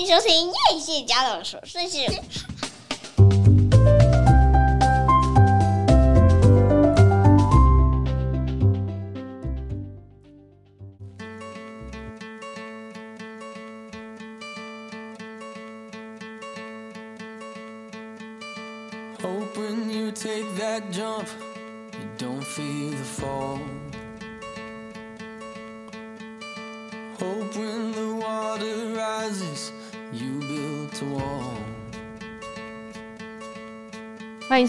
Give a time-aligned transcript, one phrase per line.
[0.00, 2.06] 迎收听叶谢家的琐碎事。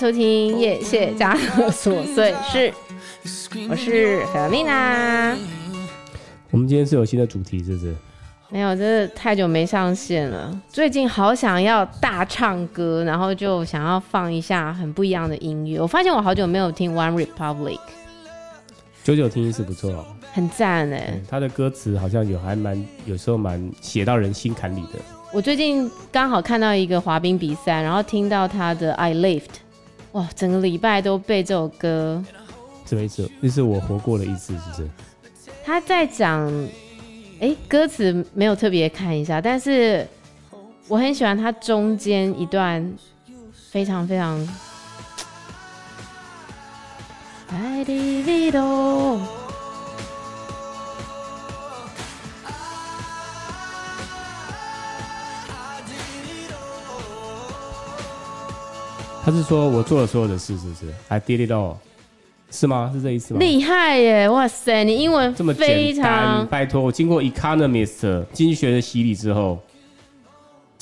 [0.01, 2.73] 收听夜谢家的琐碎事，
[3.69, 5.37] 我是 Fermina。
[6.49, 7.95] 我们今天是有新的主题，是不是？
[8.49, 10.59] 没有，真的太久没上线了。
[10.67, 15.79] 最近好想要大唱歌，然后就想要放一下很不一样的音乐。
[15.79, 17.77] 我发现我好久没有听 One Republic，
[19.03, 21.21] 久久听一次不错，很赞哎。
[21.29, 24.99] 他的歌词好像有还蛮，有时候蛮写到人心坎里的。
[25.31, 29.61] 我最近刚好看到一个滑冰比赛，然后听到他的 I Lived。
[30.13, 32.23] 哇，整个礼拜都背这首歌，
[32.85, 33.29] 什么意思？
[33.39, 34.89] 那是我活过了一次，是不是？
[35.63, 36.51] 他在讲，
[37.39, 40.05] 哎，歌词没有特别看一下，但是
[40.87, 42.93] 我很喜欢他中间一段
[43.71, 44.47] 非常非常。
[59.23, 61.75] 他是说我做了所有的事，是不是？I did it all，
[62.49, 62.91] 是吗？
[62.93, 63.39] 是这意思吗？
[63.39, 64.27] 厉害耶！
[64.27, 66.45] 哇塞，你英文这么简单。
[66.47, 69.59] 拜托，我经过 Economist 经济学的洗礼之后。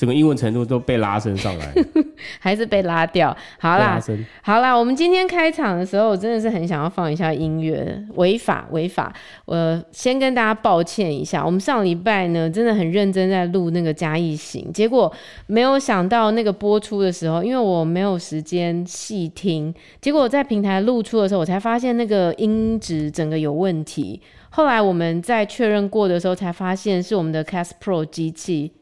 [0.00, 1.74] 整个英文程度都被拉升上来，
[2.40, 3.36] 还是被拉掉？
[3.58, 4.00] 好啦，
[4.40, 9.12] 好啦，我们今天开场的时候，我真的是很想要放一下音乐，违法违法。
[9.44, 15.12] 我先跟大家抱歉一下，我们上礼拜呢真的很认真在录那个嘉义行，结果
[15.46, 24.18] 没有想到那个播出的时候，因为我没有时间细听，结果在平台录出的时候，我才发现那个音质整个有问题。
[24.48, 28.72] 后来我们在确认过的时候，才发现是我们的 Cast Pro 机器。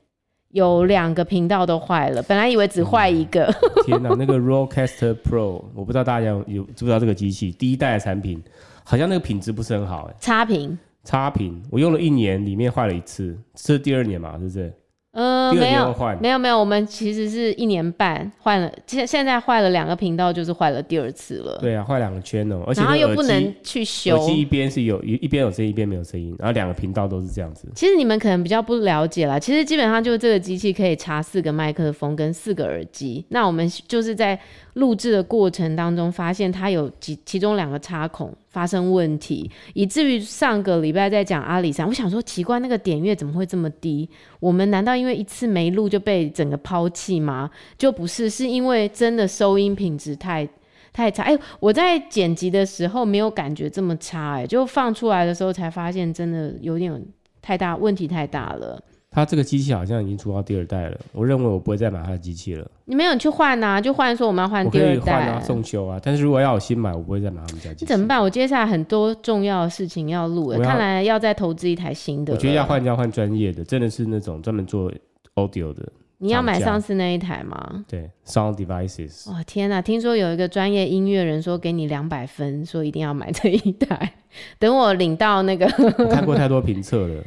[0.50, 3.44] 有两个频道都坏了，本来以为只坏一个。
[3.44, 8.42] 嗯、天哪，那个 rolecaster Pro，我不知道大家有有知不知道这个机器，第一代的产品，
[8.82, 14.72] 好像那个品质不是很好，哎，差评，差评，我用了一年，里面坏了一次，这是第二年嘛，是不是？
[15.20, 21.58] 嗯，没有，没有，没有，我们其实是一年半换了，现现在坏了两个频道，就是坏了第二次了。
[21.60, 27.68] 对啊，坏两个圈哦，而且然后又不能去修，耳机一边是有一一边有声音，一边没有声音，然后两个频道都是这样子。
[27.74, 34.38] 其实你们可能比较不了解啦，其实基本上就是这个机器可以插四个麦克风跟四个耳机，那我们就是在。
[34.78, 44.08] 录制的过程当中，发现它有几其中两个插孔发生问题，以至于上个礼拜在讲阿里山，我想说奇怪，那个点阅怎么会这么低？
[44.38, 47.50] 我们难道因为一次没录就被整个抛弃吗？
[47.76, 50.48] 就不是，是因为真的收音品质太
[50.92, 51.24] 太差。
[51.24, 57.04] 哎、我在剪辑的时候没有感觉这么差、哎，就放出来的时候才发现真的有点
[57.42, 58.80] 太大问题，太大了。
[59.10, 62.70] 它这个机器好像已经出到第二代了，我认为我不会再买它的机器了。
[62.84, 63.80] 你没有去换啊？
[63.80, 65.98] 就换说我们要换第二代，我可以换啊，送修啊。
[66.02, 67.86] 但是如果要我新买，我不会再买他们家机器。
[67.86, 68.20] 怎么办？
[68.20, 72.34] 我接下来很多重要的事情要录，看来要再投资一台新的。
[72.34, 74.92] 我觉得要换就要换专业的，真的是那种专门做
[75.34, 75.90] audio 的。
[76.20, 77.84] 你要买上次那一台吗？
[77.88, 79.30] 对，Sound Devices。
[79.30, 79.80] 哇天哪！
[79.80, 84.14] 听说有一个专业音乐人说给你两百分，说一定要买这一台。
[84.58, 85.66] 等我领到那个，
[85.96, 87.22] 我看过太多评测了。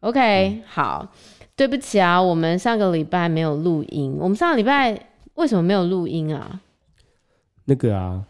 [0.00, 1.12] OK，、嗯、好。
[1.56, 4.16] 对不起啊，我们上个礼拜没有录音。
[4.20, 4.96] 我们上个礼拜
[5.34, 6.60] 为什么没有录音啊？
[7.64, 8.22] 那个啊，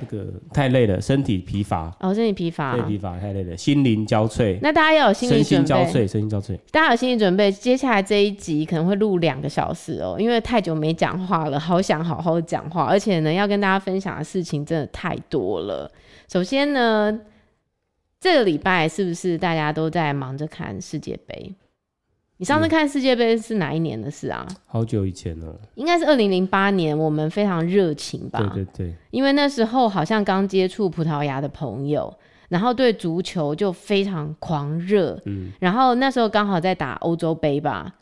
[0.00, 1.92] 那个太累了，身体疲乏。
[1.98, 4.56] 哦，身体疲乏，太疲乏，太累了，心灵交瘁。
[4.62, 6.56] 那大家要有心理准备，身心交瘁，身心交瘁。
[6.70, 15.90] 大家有心理准备，接下来这一集可能会录两个小时哦，因为太久没讲话了，好想好好讲话，而且呢，要跟大家分享的事情真的太多了。
[16.30, 17.18] 首先呢，
[18.20, 21.54] 这个礼拜是不是大家都在忙着看世界杯？
[22.40, 24.46] 你上次看世界杯是哪一年的事啊？
[24.66, 28.38] 好久以前了，应该是二零零八年，我们非常热情吧？
[28.40, 32.12] 对对对，因为那时候好像刚接触葡萄牙的朋友，
[32.48, 35.20] 然后对足球就非常狂热。
[35.26, 37.94] 嗯，然后那时候刚好在打欧洲杯吧？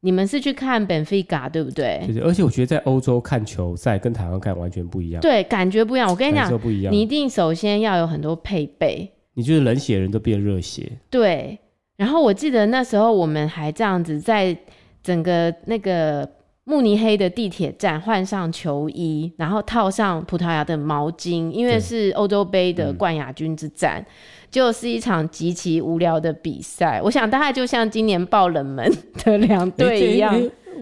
[0.00, 2.02] 你们是去看本菲卡对不对？
[2.06, 6.08] 对对，而且我觉得在欧洲看球赛跟台湾看完全不一样，对，感觉不一样。
[6.08, 11.58] 我跟你讲，不一样，你一定首先要有很多配备，你就是冷血人都变热血，对。
[11.96, 14.56] 然后我记得那时候我们还这样子，在
[15.02, 16.28] 整个那个
[16.64, 24.06] 慕尼黑的地铁站换上球衣，然后套上葡萄牙的毛巾，因为是欧洲杯的冠亚军之战，嗯、
[24.50, 27.00] 就是一场极其无聊的比赛。
[27.02, 28.90] 我想大概就像今年爆冷门
[29.24, 30.34] 的两队一样。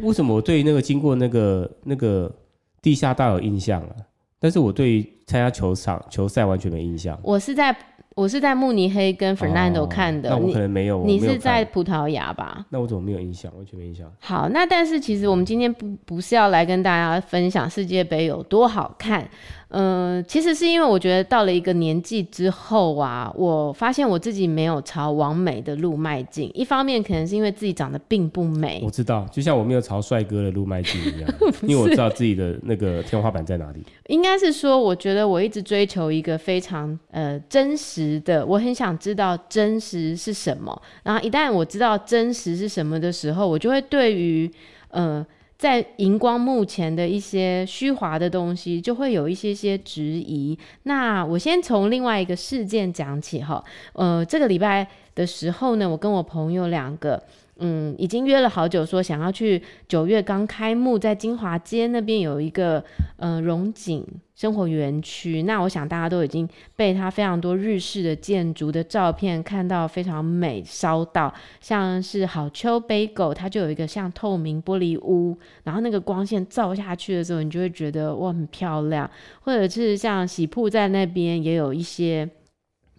[0.02, 2.32] 为什么我对那个经过那个那个
[2.80, 3.96] 地下道有印象啊？
[4.38, 7.18] 但是我对参加球场球赛完全没印象。
[7.22, 7.76] 我是在。
[8.16, 11.04] 我是在慕尼黑跟 Fernando 看的，那我可能没有。
[11.04, 12.66] 你是在葡萄牙吧？
[12.70, 13.50] 那我怎么没有印象？
[13.56, 14.10] 完全没印象。
[14.18, 19.26] 好，那但是其实我们今天不不是要来跟大家分享世界杯有多好看。
[19.70, 26.50] 嗯、呃，其实是因为我觉得到了一个年纪之后啊，我发现我自己没有朝往美的路迈进。
[26.54, 33.82] 一方面可能是因为自己长得并不美，我知道，就像我没有朝帅哥的路迈进一样， 因为我知道自己的那个天花板在哪里。
[34.08, 40.82] 应该是说，我觉得我一直追求一个非常呃真实的，我很想知道真实是什么。
[41.04, 44.50] 然后一旦我知道真实是什么的时候，我就会对于
[44.88, 45.24] 呃。
[45.60, 50.58] 在荧光幕前的一些虚华的东西，就会有一些些质疑。
[50.84, 53.62] 那我先从另外一个事件讲起哈。
[53.92, 57.22] 呃，这个礼拜的时候呢，我跟我朋友两个。
[57.62, 62.82] 嗯，已经约了好久，说想要去九月刚开幕，在金华街那边有一个
[63.18, 64.02] 呃荣景
[64.34, 65.42] 生活园区。
[65.42, 79.10] 那我想大家都已经被它非常多日式的建筑的照片看到非常美，烧到像是好丘 Bagel，它就有一个像透明玻璃屋，然后那个光线照下去的时候，你就会觉得哇很漂亮。
[79.42, 82.26] 或者是像喜铺在那边也有一些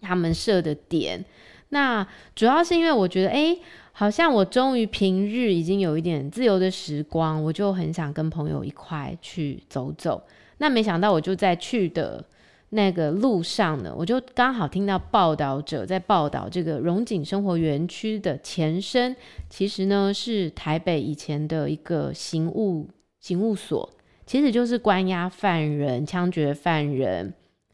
[0.00, 1.24] 他们设的点。
[1.70, 2.06] 那
[2.36, 3.58] 主要是因为我觉得哎。
[4.02, 10.20] 好像我终于平日已经有一点自由的时光，我就很想跟朋友一块去走走。
[10.58, 12.24] 那没想到我就在去的
[12.70, 19.14] 那个路上呢，我就刚好听到报道者在报道这个荣景生活园区的前身，
[19.48, 22.88] 其实呢是台北以前的一个刑务
[23.20, 23.88] 刑务所，
[24.26, 27.32] 其实就是关押犯人、枪决犯人。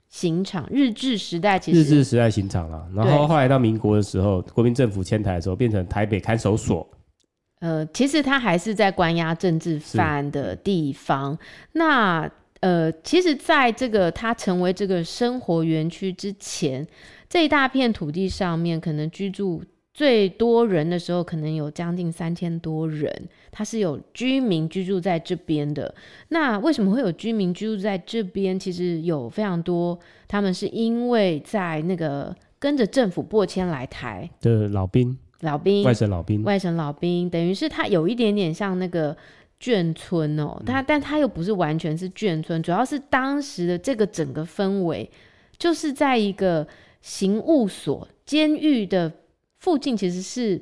[0.09, 6.89] 刑场，日治时代其实日治时代刑场了，然后后来到民国的时候，对国民政府迁台的时候，变成台北看守所。
[7.61, 11.37] 呃，其实他还是在关押政治犯的地方。
[11.73, 16.87] 那呃，其实在这个他成为这个生活园区之前，
[17.29, 19.63] 这一大片土地上面可能居住。
[19.95, 23.13] 最多人的时候，可能有将近三千多人，
[23.59, 25.93] 他是有居民居住在这边的。
[26.29, 28.57] 那为什么会有居民居住在这边？
[28.57, 39.17] 其实有非常多，他们是因为在那个跟着政府过迁来台的老兵，老兵，外省老兵，外省老兵，等于是他有一点点像那个
[39.61, 45.11] 眷村哦，他、嗯、但他又不是完全是眷村，主要是当时的这个整个氛围，
[45.59, 46.65] 就是在一个
[47.01, 49.13] 刑务所、监狱的。
[49.61, 50.61] 附近其实是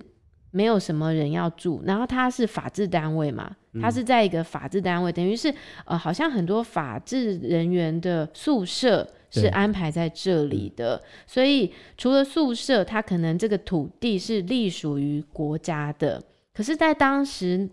[0.56, 5.52] 没有什么人要住，然后它是法制单位嘛，它是在一个法制单位，嗯、等于是
[5.84, 16.22] 呃，好像很多法制人员的宿舍是安排在这里的，所以除了宿舍，它可能这个土地是隶属于国家的，
[16.54, 17.68] 可是，在当时。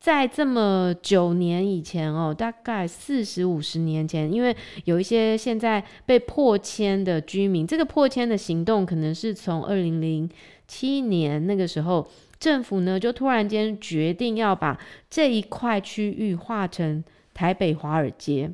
[0.00, 4.56] 在这么九年以前哦，大概四十五十年前，因为
[4.86, 10.26] 有一些现在被破迁的居民，这个破迁的行动可能是从二零零
[10.70, 12.06] 七年那个时候，
[12.38, 14.78] 政府呢就突然间决定要把
[15.10, 17.02] 这一块区域划成
[17.34, 18.48] 台北华尔街，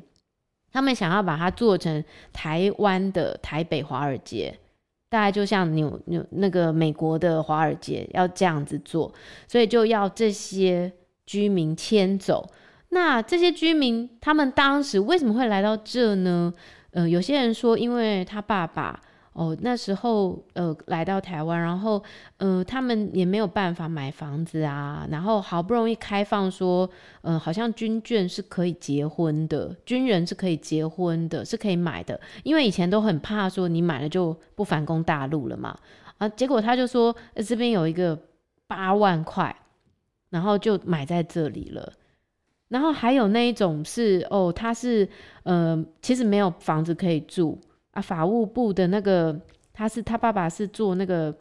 [0.71, 2.03] 他们想要把它做成
[2.33, 4.57] 台湾的台北华尔街，
[5.09, 9.13] 大概就像纽纽那个美国的华尔街要这样子做，
[9.47, 10.91] 所以就要这些。
[11.27, 12.49] 居民迁走，
[12.91, 16.53] 那这些居民他们当时为什么会来到这呢？
[16.91, 18.97] 呃，有些人说，因为他爸爸
[19.37, 22.03] 哦那时候呃来到台湾，然后
[22.37, 26.89] 呃他们也没有办法买房子啊，然后好不容易开放说，
[27.21, 35.77] 呃好像军眷是可以结婚的，军人是可以结婚的，是可以买的，因为以前都很怕说你买了就不反攻大陆了嘛，
[36.17, 38.19] 啊，结果他就说，呃，这边有一个
[38.67, 39.55] 八万块。
[40.29, 41.93] 然后就买在这里了，
[42.67, 45.07] 然后还有那一种是哦，他是
[45.43, 47.57] 呃，其实没有房子可以住
[47.97, 48.01] 啊。
[48.01, 49.39] 法务部的那个，
[49.73, 51.33] 他是他爸爸是做那个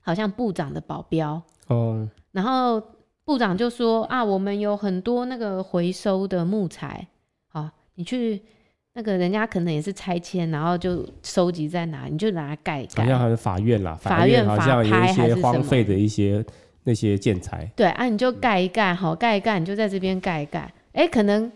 [0.00, 2.08] 好像部长的保镖哦。
[2.32, 2.82] 然后
[3.24, 7.06] 部长就说啊，我们有很多那个回收的木材，
[7.48, 8.40] 好，你去
[8.94, 13.02] 那个人家可能也是拆迁，然后就收集在哪，你就拿来盖一盖。
[13.02, 16.44] 好像还是法院啦，法院好像有一些荒废的一些。
[16.84, 20.72] 那些建材，对啊，你就盖一盖，好盖一盖，你就在这边盖一盖。
[20.92, 21.52] 哎，可能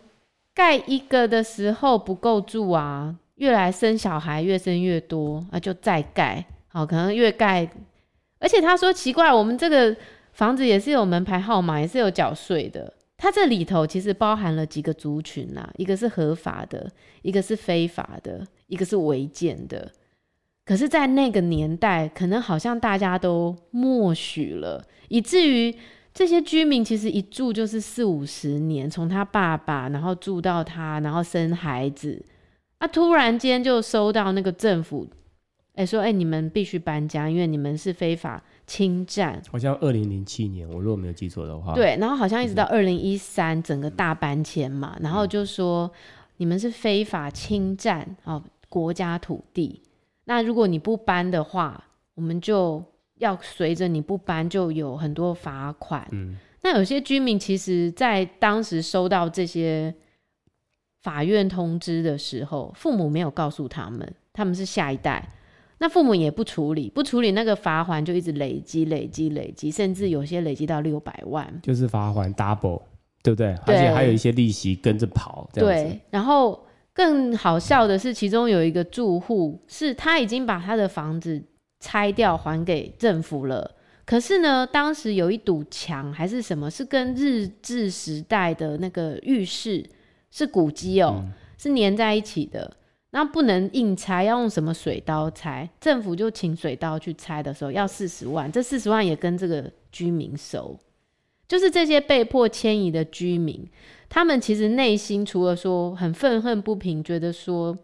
[0.52, 6.44] 盖一个的时候不够住啊，越来生小孩越生越多啊，就再盖。
[6.68, 7.68] 好，可能越盖，
[8.38, 9.94] 而且他说奇怪，我们这个
[10.32, 12.92] 房子也是有门牌号码，也是有缴税的。
[13.16, 16.90] 它这里头其实包含了几个族群啊，一个是合法的，
[17.22, 19.90] 一个是非法的，一个是违建的。
[20.64, 25.74] 可是，在那个年代，可能好像大家都默许了，以至于
[26.14, 32.24] 这些居民其实一住就是四五十年，从他爸爸，然后住到他，然后生孩子，
[32.82, 35.06] 啊，突然间就收到那个政府，
[35.74, 39.40] 哎、欸，说，哎、欸，你们必须搬家，因为你们是非法侵占。
[39.52, 45.92] 好像二零零七年，我如果没有记错的话，对，然后好像一直到二零一三，整个大搬迁嘛，然后就说、嗯、
[46.38, 49.80] 你们是非法侵占哦国家土地。
[50.24, 51.84] 那如果你不搬的话，
[52.16, 52.82] 我们就
[53.18, 56.04] 要随着你不搬，就有很多罚款。
[56.10, 59.94] 嗯，那有些居民其实，在当时收到这些
[61.02, 65.28] 法院通知的时候，父母没有告诉他们，他们是下一代，
[65.78, 72.82] 那父母也不处理，不处理那个罚还就一直累积、累积、累积，甚至有些累积到六百万，就是罚还 double，
[73.22, 73.54] 对不对？
[73.66, 75.90] 对，而且还有一些利息跟着跑，这样子。
[75.90, 76.64] 对，然后。
[76.94, 81.42] 更好笑的是，其中有一个住户是他已经把他的房子
[81.80, 83.70] 拆掉还给政府了，
[84.04, 89.82] 可是呢，当时有一堵墙还是什么，是跟日治时代的那个浴室
[90.32, 91.22] 是古迹哦、
[91.58, 92.74] 是粘在一起的，
[93.10, 95.68] 那不能硬拆，要用什么水刀拆？
[95.78, 100.74] 政府就请水刀去拆的时候要四十万，这四十万也跟这个居民收，
[101.46, 103.68] 就是这些被迫迁移的居民。
[104.08, 107.76] 他们其实内心除了说很愤恨不平，觉得说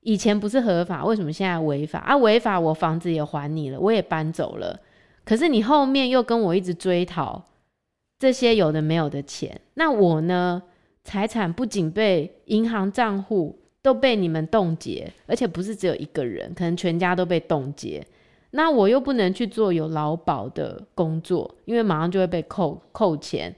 [0.00, 2.16] 以前不是合法，为什么现在违法啊？
[2.16, 4.80] 违法，我房子也还你了，我也搬走了，
[5.24, 7.44] 可是你后面又跟我一直追讨
[8.18, 10.60] 这些有的没有的钱，那我呢？
[11.06, 18.04] 财产不仅被银行账户都被你们冻结，而且不是只有一个人，可能全家都被冻结，
[18.50, 23.54] 那我又不能去做有劳保的工作，因为马上就会被扣扣钱。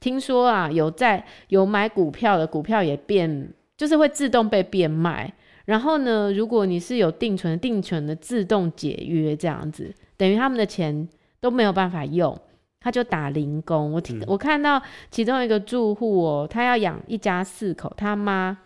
[0.00, 5.32] 听说啊，有在有买股票的股票也变，就是会自动被变卖。
[5.66, 11.08] 然后呢，如果你是有定存，定存的自动解约这样子，等于他们的钱
[11.40, 12.36] 都没有办法用，
[12.80, 13.92] 他就打零工。
[13.92, 14.80] 我听、嗯、我看到
[15.10, 18.56] 其中一个住户哦，他要养一家四口，他妈，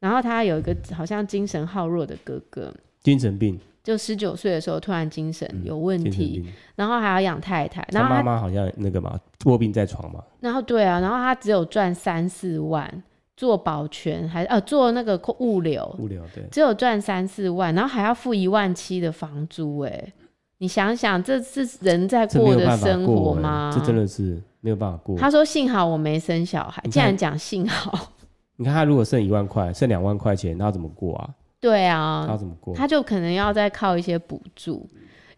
[0.00, 3.58] 然后他有一个好像精神好弱的哥哥，精神病。
[3.84, 10.22] 就十九岁的时候突然精神有问题，嗯、然后还要养太太，然后他妈妈好像那个嘛卧病在床嘛。
[10.40, 13.02] 然后对啊，然后他只有赚三四万
[13.34, 20.12] 做保全，还呃做那个物流，物流对，只有赚三四万，然后还要付一万七的房租，哎，
[20.58, 23.70] 你想想这是人在过的生活吗？
[23.72, 25.16] 这，这真的是没有办法过。
[25.16, 28.12] 他说幸好我没生小孩，竟然讲幸好。
[28.56, 31.30] 你看他如果剩一万块，剩两万块钱，那要怎么过啊？
[31.60, 32.74] 对啊，他怎么过？
[32.74, 34.84] 他就可能要再靠一些补助。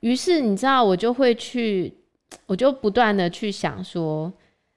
[0.00, 1.92] 于是你知道，我就会去，
[2.46, 4.32] 我就不断的去想说，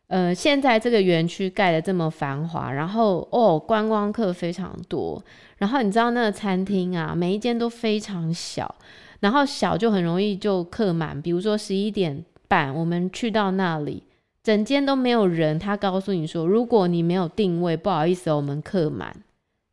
[0.08, 5.24] 呃，现在这个园区盖的这么繁华，然后哦，观光客非常多，
[5.58, 8.76] 然后你知道那个餐厅啊，每一间都非常小，
[9.24, 11.20] 然后小就很容易就客满。
[11.22, 14.04] 比如说十一点半我们去到那里，
[14.44, 19.16] 整间都没有人，他告诉你说，如果你没有定位，不好意思，我们客满。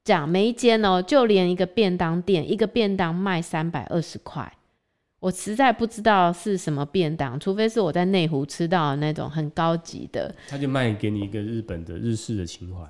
[0.04, 4.50] 讲每一间哦，就连一个便当店，一个便当卖三百二十块，
[5.18, 10.32] 我实在不知道是什么便当，除非是我在内湖吃到的那种很高级的。
[10.48, 12.80] 他就卖给你一个日本的日式的情怀。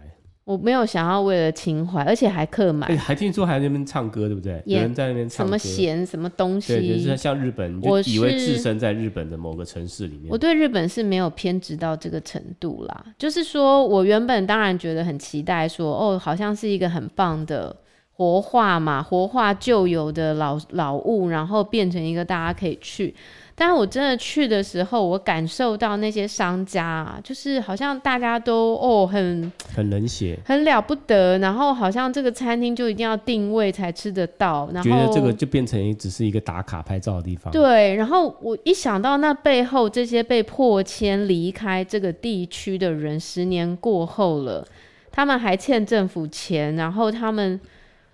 [0.51, 4.61] 我没有想要为了情怀，而且还客满、欸，还听说还在那边唱歌，对不对？
[4.67, 5.49] 有人在那边唱歌。
[5.49, 6.75] 什么弦什么东西？
[6.75, 10.27] 对，就是像日本，我以为置身在日本的某个城市里面。
[10.29, 13.05] 我对日本是没有偏执到这个程度啦。
[13.17, 17.75] 就是说我原本当然觉得很期待说，说哦，好像是一个很棒的
[18.13, 23.15] 活化嘛，活化旧有的老老物，然后变成一个大家可以去。
[23.61, 37.53] 但是我真的去的时候，我感受到那些商家啊，就是好像大家都哦很很冷血，很了不得，然后好像这个餐厅就一定要定位才吃得到，然后觉得这个就变成只是一个打卡拍照的地方。
[37.53, 44.67] 对，然后我一想到那背后这些被迫迁离开这个地区的人，十年过后了，
[45.13, 47.61] 他们还欠政府钱，然后他们。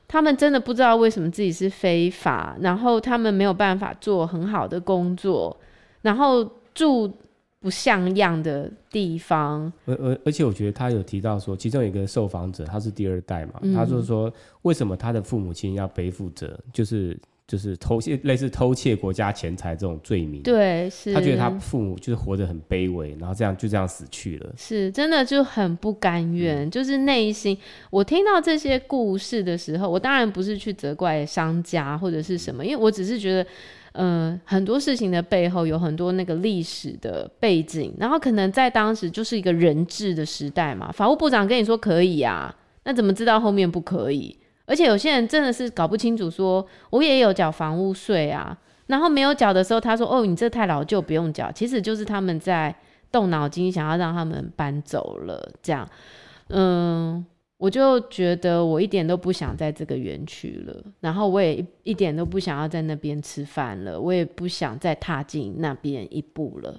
[0.09, 5.57] 他们真的不知道为什么自己是非法，然后他们没有办法做很好的工作，
[6.03, 7.13] 然后住
[7.61, 9.73] 不像样的地方。
[9.87, 14.33] 而而而且，我觉得他有提到说，其中有一个受访者他是第二代嘛，嗯、他就是说，
[14.63, 17.19] 为什么他的父母亲要背负着就是。
[17.47, 20.43] 就是偷窃，类似偷窃国家钱财这种罪名。
[20.43, 21.15] 对，是。
[21.15, 24.53] 他觉得他父母就是活得很卑微，然后这样就这样死去了。
[24.57, 27.57] 是，真的就很不甘愿，嗯、就是内心。
[27.89, 33.47] 我听到这些故事的时候，我当然不是去责怪商家或者是什么，因为我只是觉得，
[33.93, 40.91] 呃，很多事情的背后有很多那个历史的背景，然后可能在当时就是一个人质的时代嘛。
[40.91, 44.37] 法务部长跟你说可以啊，那怎么知道后面不可以？
[44.67, 48.57] 而且有些人真的是搞不清楚说，我也有缴房屋税啊，
[48.89, 51.51] 然后没有缴的时候，他说哦，你这太老旧，不用缴。
[51.51, 52.75] 其实就是他们在
[53.11, 55.89] 动脑筋，想要让他们搬走了，这样，
[56.49, 57.25] 嗯。
[57.59, 66.79] 我就觉得我一点都不想在这个园区了，然后我也一点都不想要在那边吃饭了，我也不想再踏进那边一步了。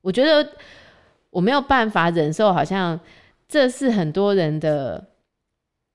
[0.00, 0.48] 我觉得
[1.30, 3.00] 我没有办法忍受，好像
[3.48, 5.04] 这是很多人的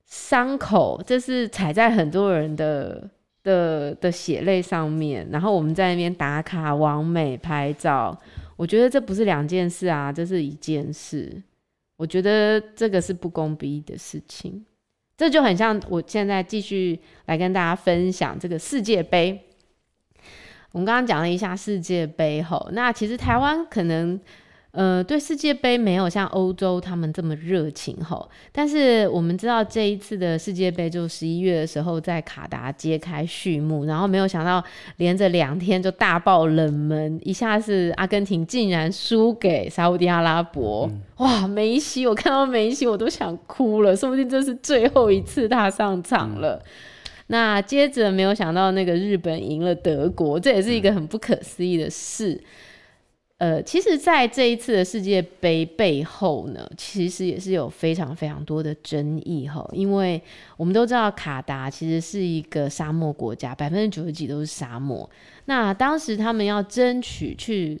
[0.08, 3.08] 伤口，这是踩在很多人的
[3.42, 8.18] 的的血泪上面，然后我们在那边打卡、网美、拍照，
[8.56, 11.42] 我觉得这不是两件事啊，这是一件事。
[11.98, 14.64] 我觉得这个是不公不义的事情，
[15.14, 19.38] 这就很像我现在继续来跟大家分享这个世界杯。
[20.72, 24.18] 我们刚刚讲了一下世界杯后，那其实台湾可能。
[24.72, 34.62] 呃，对世界杯没有像欧洲他们这么热情吼，但是我们知道这一次的世界杯就十一月的时候在卡达揭开序幕，然后没有想到
[34.98, 46.56] 连着两天就大爆冷门，一下是阿根廷竟然输给沙乌地阿拉伯，嗯、哇，梅西，我看到梅西我都想哭了，说不定这是最后一次他上场了。
[46.56, 46.68] 嗯、
[47.28, 52.34] 那接着没有想到那个日本赢了德国，这也是一个很不可思议的事。
[52.34, 52.44] 嗯
[53.38, 59.64] 呃，其实，在这一次的世界杯背后呢，其实也是有非常非常多的争议哈。
[59.72, 60.20] 因为
[60.56, 65.08] 我们都知道，卡达其实是一个沙漠国家，百分之九十几都是沙漠。
[65.44, 67.80] 那当时他们要争取去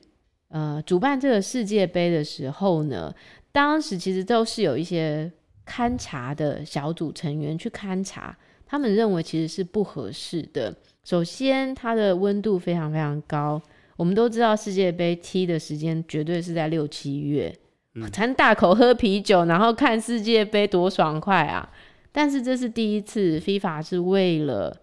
[0.50, 3.12] 呃主办这个世界杯的时候呢，
[3.50, 5.28] 当时其实都是有一些
[5.66, 10.72] 勘察的小组成员去勘察，他们认为其实是不合适的。
[11.02, 13.60] 首先，它的温度非常非常高。
[13.98, 17.52] 我们都知道世界杯踢的时间绝对是在六七月，
[17.96, 21.68] 嗯，才能大口喝啤酒，然后看世界杯多爽快啊！
[22.12, 24.76] 但是这是第一次，FIFA 是为了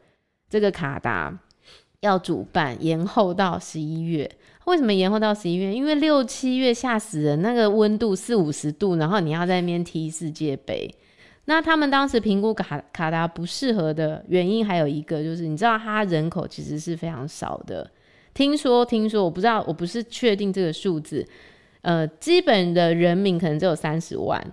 [0.49, 1.39] 这个卡达
[2.01, 4.29] 要主办，延后到十一月。
[4.65, 5.73] 为什么延后到十一月？
[5.73, 10.93] 因为六七月吓死人，那个温度四五十度，然后你要在那边踢世界杯。
[11.45, 17.89] 那他们当时评估卡卡达不适合的原因还有一个，就是你知道它人口其实是非常少的。
[18.35, 21.25] 听说，听说，我不知道，我不是确定这个数字。
[21.81, 24.45] 呃，基本的人民可能只有三十万，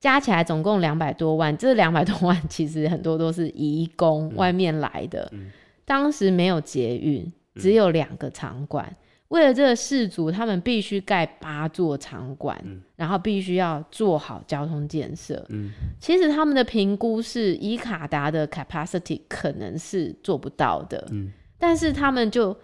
[0.00, 1.54] 加起来总共两百多万。
[1.56, 5.28] 这两百多万 其实很多都是移工，嗯、外面来的。
[5.32, 5.50] 嗯、
[5.84, 8.86] 当时没有捷运，只有两个场馆。
[8.88, 8.96] 嗯、
[9.28, 15.44] 为了这个世足，他们必须盖八座场馆，嗯、然后必须要做好交通建设。
[15.50, 21.06] 嗯、其实他们的评估是以卡达的 capacity 可能是做不到的。
[21.10, 22.56] 嗯、但是他们就。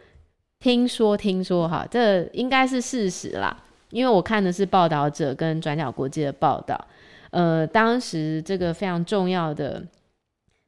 [0.62, 6.86] 听说，听说哈，这应该是事实啦，因为我看的是报道者跟转角国际的报道。
[7.30, 9.84] 呃，当时这个非常重要的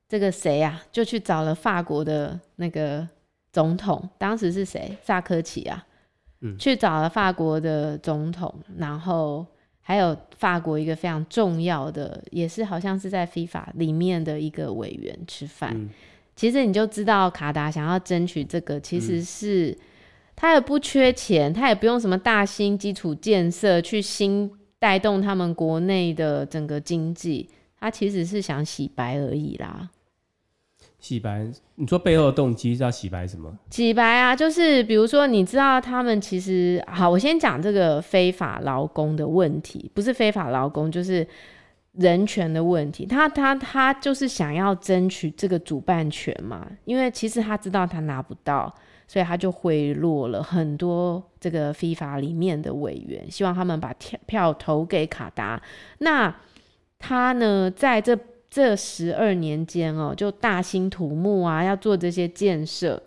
[0.09, 3.07] 这个谁呀、啊，就去找了法国的那个
[3.53, 4.97] 总统，当时是谁？
[5.01, 5.87] 萨科齐啊，
[6.41, 9.47] 嗯，去找了法国的总统，然后
[9.81, 15.71] 还有法国一个非常重要的，也是好像是在 FIFA 里面的一个委员吃饭。
[15.73, 15.89] 嗯
[16.37, 19.77] 其实你就知道，卡达想要争取这个，其实是
[20.35, 29.91] 他也不缺钱，他也不用什么大兴基础建设去新带动他们国内的整个经济，他其实是想洗白而已啦。
[30.99, 31.47] 洗白？
[31.77, 33.57] 你说背后的动机是要洗白什么？
[33.71, 41.27] 洗白啊，就是比如说，你知道他们其实好，我先讲这个非法劳工的问题，不是非法劳工，就是。
[41.95, 48.75] 人权的问题，他他他就是想要争取这个主办权嘛，因为其实他知道他拿不到，
[49.07, 55.63] 所以他就贿赂了很多这个 FIFA 里面的委员，希望他们把票票投给卡达。
[55.99, 56.35] 那
[56.99, 58.19] 他呢，在这
[58.51, 63.03] 这十二年间哦，就大兴土木啊，要做这些建设。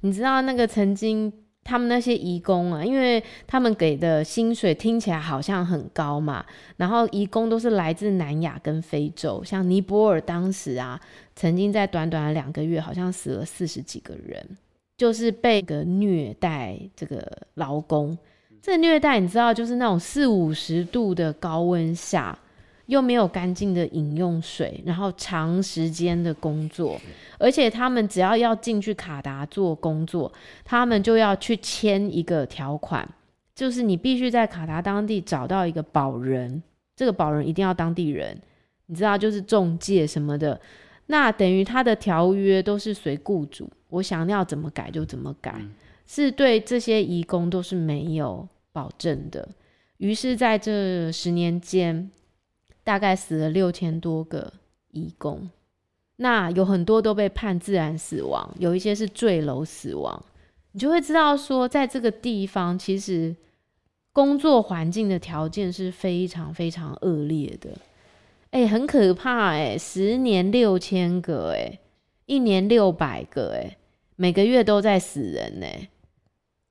[0.00, 1.32] 你知道那个曾经。
[1.64, 6.44] 他们那些移工啊，因为他们给的薪水听起来好像很高嘛，
[6.76, 11.00] 然后移工都是来自南亚跟非洲，像尼泊尔当时啊，
[11.36, 14.58] 曾经在短短的两个月，好像死了四十几个人，
[14.96, 18.18] 就是被个虐待这个劳工。
[18.60, 22.38] 这虐待你知道，就是那种四五十度的高温下。
[22.86, 27.00] 又没有干净的饮用水，然后长时间的工作，
[27.38, 30.32] 而且他们只要要进去卡达做工作，
[30.64, 33.08] 他们就要去签一个条款，
[33.54, 36.62] 就是你必须在卡达当地找到一个保人，
[36.96, 38.36] 这个保人一定要当地人，
[38.86, 40.60] 你知道，就是中介什么的。
[41.06, 45.70] 那等于他的条约都是随雇主，我想要怎么改就怎么改，嗯、
[46.06, 49.46] 是对这些移工都是没有保证的。
[49.98, 52.10] 于是，在这十年间，
[52.84, 54.52] 大概死了六千多个
[54.90, 55.48] 移工，
[56.16, 60.24] 那有很多都被判自然死亡，有一些是坠楼死亡。
[60.72, 63.36] 你就会知道说，在这个地方，其实
[64.12, 67.70] 工作环境的条件是非常非常恶劣的。
[68.50, 69.78] 哎、很可怕哎、欸！
[69.78, 71.80] 十年六千个哎、欸，
[72.26, 73.76] 一年六百个哎、
[74.16, 75.88] 每个月都在死人哎、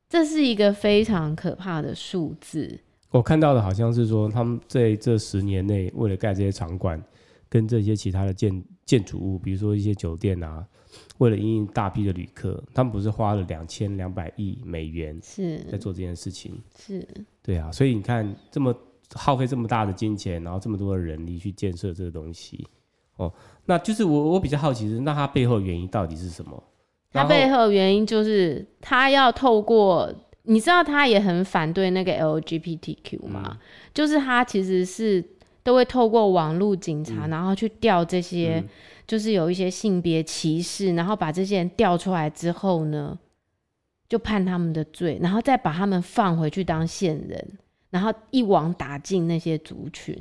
[0.08, 2.80] 这是一个非常可怕的数字。
[3.12, 7.02] 我看到的好像是说，他们在这十年内，为了盖这些场馆
[7.48, 10.66] 跟这些其他的建建筑物，比如说一些酒店啊，
[11.20, 16.60] 为了引引大批的旅客，他们不是花了两千两百亿美元是在做这件事情？
[16.76, 17.08] 是，
[17.44, 18.76] 对啊，所以你看这么。
[19.14, 22.66] 耗费这么大的金钱，然后这么多的人力去建设这个东西，
[23.18, 23.30] 哦，
[23.66, 26.64] 那就是我我比较好奇的是，那它背后原因到底是什么？
[27.12, 30.10] 它背后原因就是它要透过，
[30.44, 33.44] 你知道他也很反对那个 LGBTQ 吗？
[33.54, 33.58] 嗯、
[33.94, 35.24] 就是他其实是
[35.64, 38.64] 都会透过网络警察，嗯、然后去调这些，
[39.06, 43.18] 就是有一些性别歧视，然后把这些人调出来之后呢，
[44.10, 47.58] 就判他们的罪，然后再把他们放回去当线人。
[47.92, 50.18] 然后一网打尽那些族群，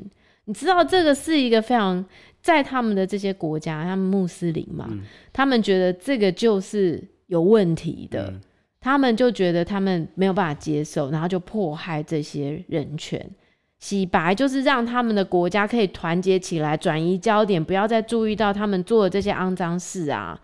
[0.47, 2.05] 你知道这个是一个非常
[2.43, 5.03] 在他们的这些国家，他们穆斯林嘛，嗯、
[5.33, 8.41] 他们觉得这个就是有问题的，嗯、
[8.81, 13.31] 他们就觉得他们没有办法接受，然后就迫害这些人权，
[13.79, 20.41] 洗白就是让他们的国家可以团结起来，转移焦点，不要再注意到他们做的这些肮脏事啊，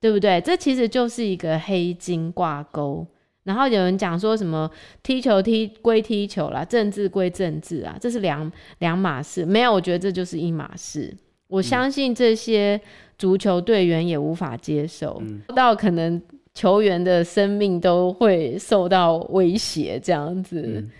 [0.00, 0.40] 对不对？
[0.40, 3.06] 这其实就是一个黑金挂钩。
[3.44, 4.70] 然后有人讲说什么
[5.02, 9.46] 踢球踢归踢球啦，政治归政治啊，这是两两码事。
[9.46, 11.16] 没有，我觉得这就是一码事。
[11.48, 12.80] 我相信这些
[13.18, 16.20] 足球队员也无法接受，嗯、到可能
[16.54, 20.60] 球员的生命都会受到威胁这样子。
[20.62, 20.90] 嗯、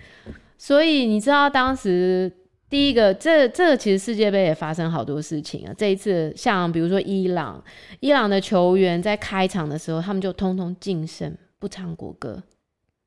[0.57, 2.31] 所以你知道当时
[2.69, 5.75] 第一个，这这其实世界杯也发生好多事情啊。
[5.77, 7.63] 这一次像比如说伊朗，
[8.01, 11.35] 伊朗的球员在开场的时候，他们就通通噤声。
[11.61, 12.43] 不唱国歌，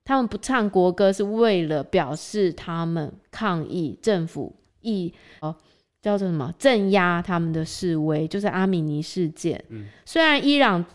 [0.06, 5.56] 他们不唱国歌是为了表示他们抗议政府意哦，
[6.00, 9.60] 叫做什么镇压他们的示威，就是阿米尼事件。
[9.70, 10.86] 嗯，虽然伊朗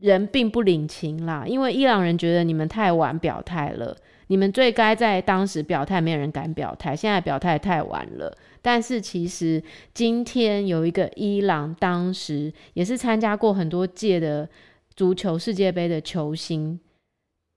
[0.00, 3.96] 人并不领情啦，因为伊朗人觉得你们太晚表态了，
[4.28, 8.36] 你们最该在当时表态，没有人敢表态，现在表态太晚了。
[8.60, 14.48] 但是其实今天有一个伊朗，当时也是参加过很多届的
[14.94, 16.78] 足球世界杯的球星。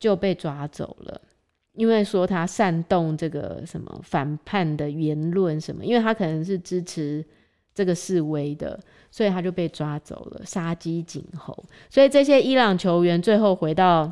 [0.02, 1.22] 就被抓走了，
[1.74, 7.24] 因为说他煽动这个什么反叛的言论什么，因为他可能是支持
[7.74, 8.80] 这个示威的，
[9.10, 11.58] 所以他就被抓走了，杀鸡儆猴。
[11.90, 14.12] 所以这些伊朗球员最后回到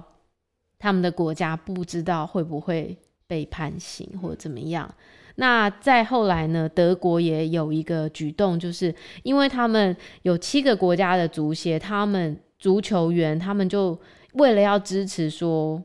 [0.77, 4.93] 他们的国家，不知道会不会被判刑或怎么样。
[5.35, 8.93] 那再后来呢，德国也有一个举动，就是
[9.23, 13.99] 因为他们有七个国家的足协，他们足球员他们就。
[14.33, 15.81] 为了要支持说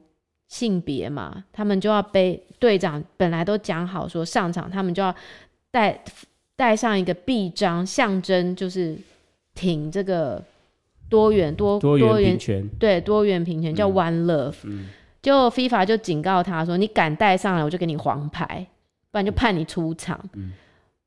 [0.48, 5.12] 性别嘛，他们就要背队长本来都讲好说上场，他们就要
[5.70, 5.98] 带
[6.56, 8.96] 带上一个臂章，象征就是
[9.54, 10.42] 挺这个
[11.08, 14.86] 多元多多元平权，对多元平权叫 One Love，嗯，
[15.22, 18.66] 就 FIFA 就警告他说，你敢带上来，我就给你黄牌，
[19.10, 20.18] 不然就判你出场。
[20.34, 20.52] 嗯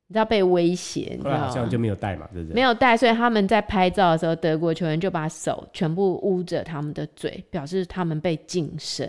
[0.10, 1.38] 你知道被威胁，你知道？
[1.38, 2.55] 好像就没有带嘛，对不对？
[2.55, 9.05] 没有带，所以他们在拍照的时候，德国球员就把手全部捂着他们的嘴，表示他们被噤声。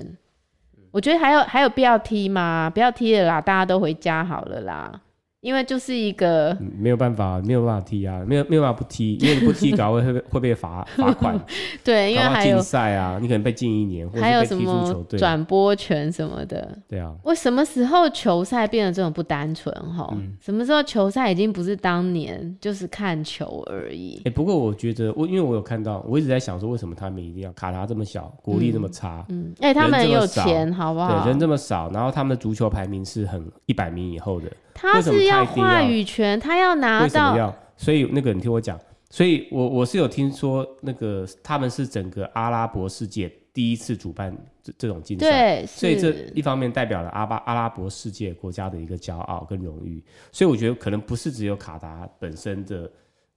[0.76, 2.68] 嗯、我觉得还有还有必要踢吗？
[2.68, 5.00] 不要踢了啦，大家都回家好了啦。
[5.40, 11.40] 因为就是一个、嗯、没有办法，没有办法踢啊，没有没有办法不踢，因为你不踢， 搞会会会被罚罚款。
[11.84, 16.76] 对，因为还有竞赛啊，你可能被禁一年，还有什么转播权什么的。
[16.88, 17.14] 对啊。
[17.22, 20.08] 我什么时候球赛变得这种不单纯哈？
[20.18, 24.16] 嗯、什么时候球赛已经不是当年就是看球而已？
[24.18, 29.24] 哎、欸，不过我觉得我因为我有看到，我一直在想说，为什么他们一定要卡塔这么小，国力这么差？
[29.28, 31.22] 嗯，哎、嗯欸，他们很有钱，好不好？
[31.22, 34.50] 对，人这么少，然后他们的足球排名是很一百名以后的。
[34.80, 37.52] 他是要话语权，他要拿到。
[37.76, 38.78] 所以那个你听我讲，
[39.10, 45.26] 所以我我是有听说那个他们是整个阿拉伯世界第一次主办这这种竞赛，
[45.60, 50.02] 对，所以这一方面代表了阿巴阿拉伯世界国家的一个骄傲跟荣誉。
[50.32, 52.90] 所以我觉得可能不是只有卡达本身的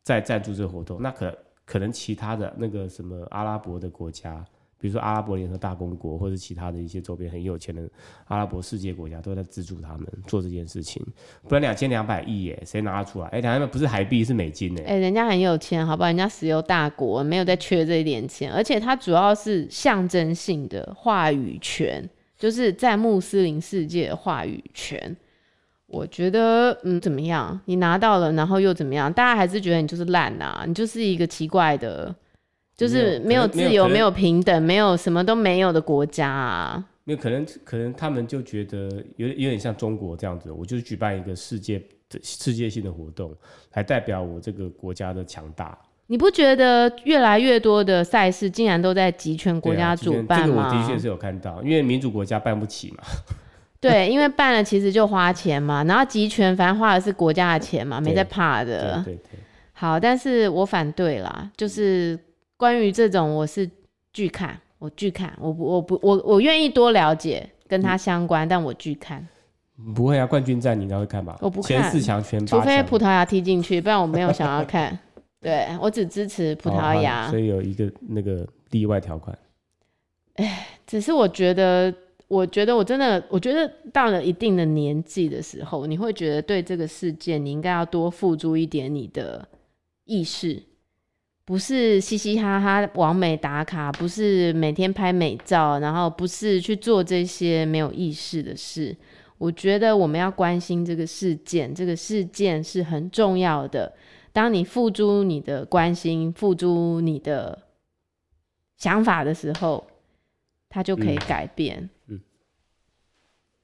[0.03, 4.43] 在赞助这个活动，那可可能其他的那个什么阿拉伯的国家
[4.81, 7.87] 比如说阿拉伯联合大公国或者其他的一些周边很有钱的
[8.25, 11.05] 阿拉伯世界国家都在资助他们做这件事情，
[11.47, 13.27] 不然两千两百亿耶，谁拿得出来？
[13.27, 14.81] 哎、欸，两千不是台币是美金呢？
[14.87, 16.07] 哎、人家很有钱，好不好？
[16.07, 25.15] 人家石油大国没有在缺这一点钱，而且它主要是象征性的话语权，就是在穆斯林世界的话语权。
[25.85, 27.59] 我觉得，嗯，怎么样？
[27.65, 29.11] 你拿到了，然后又怎么样？
[29.13, 32.15] 大家还是觉得你就是烂呐、啊，你就是一个奇怪的。
[32.77, 36.83] 就是没有自由，没有，平等，没有什么都没有的国家啊。
[37.03, 41.79] 没有可能，可能他们就觉得有有点像中国这样子，我就是举办一个世界
[42.09, 43.35] 的世界性的活动，
[43.73, 45.77] 来代表我这个国家的强大。
[46.05, 50.45] 你不觉得越来越多的赛事竟然都在集权国家主办吗？
[50.45, 53.03] 这个我的确是有看到，因为民主国家办不起嘛。
[53.81, 59.01] 对，因为办了其实就花钱嘛，然后集权反正花的是国家的钱嘛，没在怕的。
[59.03, 59.39] 对对，对对。
[59.73, 62.17] 好，但是我反对啦，就是。
[62.61, 63.67] 关于这种，我是
[64.13, 69.27] 拒看，我拒看，我不，我不，我我愿意多了解跟他相关，嗯、但我拒看。
[69.95, 71.35] 不会啊，冠军战你应该会看吧？
[71.41, 74.95] 我不看，前四强全，除非葡萄牙踢进去，不然我没有想要看。
[75.41, 79.35] 对，我只支持葡萄牙，哦、所以有一个那个例外条款。
[80.35, 81.91] 哎，只是我觉得，
[82.27, 89.47] 我觉得我真的，我觉得到了一定的年纪的时候，你会觉得对这个世界，你应该要多付出一点你的
[90.05, 90.61] 意识。
[91.51, 98.95] 不是嘻嘻哈哈网美打卡，不是每天拍美照，然后不是去做这些没有意识的事。
[99.37, 103.91] 我觉得我们要关心这个事件，这个事件是很重要的。
[104.31, 107.61] 当你付诸你的关心，付诸你的
[108.77, 109.85] 想法的时候，
[110.69, 111.89] 它就可以改变。
[112.07, 112.21] 嗯，嗯。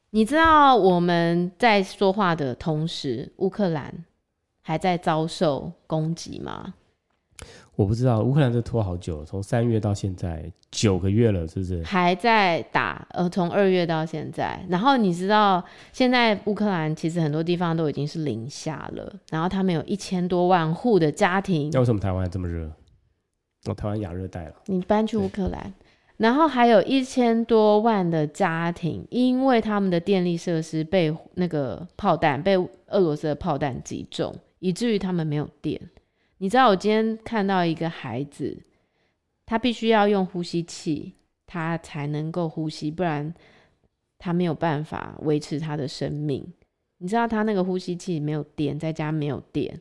[0.09, 4.03] 你知道我们在说话的同时，乌克兰
[4.61, 6.73] 还在遭受攻击吗？
[7.77, 11.83] 我不知道乌克兰这拖好久，从三月到现在九个月了，是不是？
[11.83, 14.59] 还在打，呃，从二月到现在。
[14.67, 15.63] 然后你知道，
[15.93, 21.69] 现在乌克兰其实很多地方都已经是零下了，然后他们有一千多万户的家庭。
[21.71, 22.67] 那为什么台湾这么热？
[23.65, 24.55] 哦，台湾亚热带了。
[24.65, 25.71] 你搬去乌克兰，
[26.17, 35.79] 然后还有一千多万的家庭，因为他们的电力设施被那个炮弹被俄罗斯的炮弹击中，以至于他们没有电。
[36.39, 38.57] 你知道我今天看到一个孩子，
[39.45, 41.13] 他必须要用呼吸器，
[41.45, 43.33] 他才能够呼吸，不然
[44.19, 46.45] 他没有办法维持他的生命。
[46.99, 49.79] 你知道他那个呼吸器没有电，在家没有电，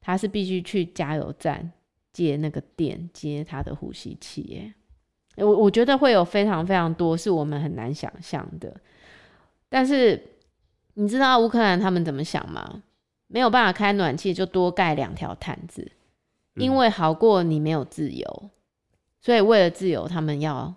[0.00, 1.72] 他是必须去加油站
[2.12, 4.42] 接那个电，接他的呼吸器。
[4.42, 4.74] 耶，
[5.36, 8.74] 我我觉得会有非常非常多是我们很难想象的。
[9.68, 10.22] 但是
[10.94, 12.82] 你知道乌克兰他们怎么想吗？
[13.34, 15.90] 没有办法开暖气，就多盖两条毯子，
[16.54, 18.24] 因为好过你没有自由。
[18.44, 18.50] 嗯、
[19.20, 20.72] 所以为了自由，他们要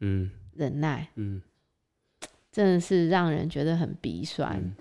[0.00, 1.40] 嗯忍耐嗯，
[2.52, 4.58] 真的是让人觉得很鼻酸。
[4.58, 4.74] 嗯、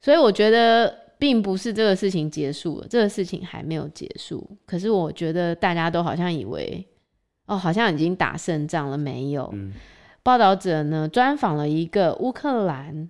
[0.00, 4.44] 所以我觉得并不是这个事情结束了，这个事情还没有结束。
[4.66, 6.84] 可是我觉得大家都好像以为
[7.46, 9.48] 哦，好像已经打胜仗了，没有。
[9.52, 9.72] 嗯、
[10.24, 13.08] 报道者呢专访了一个乌克兰。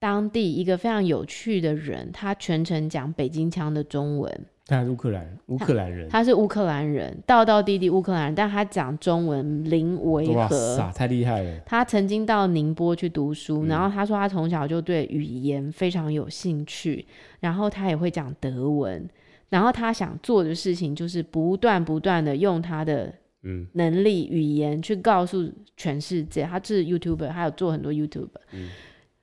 [0.00, 4.46] 当地一个非常有趣的人，他全程讲北京腔的中文。
[4.66, 6.08] 他是乌克兰，乌克兰人。
[6.10, 10.34] 他是乌克兰人，道道地地乌克兰人，但他讲中文零违和。
[10.34, 11.60] 哇塞，太厉害了！
[11.64, 17.06] 他曾经到宁波去读书，嗯、然后他说他从小就对语言非常有兴趣，
[17.40, 19.08] 然后他也会讲德文，
[19.48, 23.10] 然后他想做的事情就是不断不断的用他的
[23.44, 26.44] 嗯能力语言去告诉全世界。
[26.44, 28.68] 他是 YouTuber，他有做很多 YouTuber，嗯，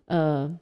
[0.08, 0.60] 呃。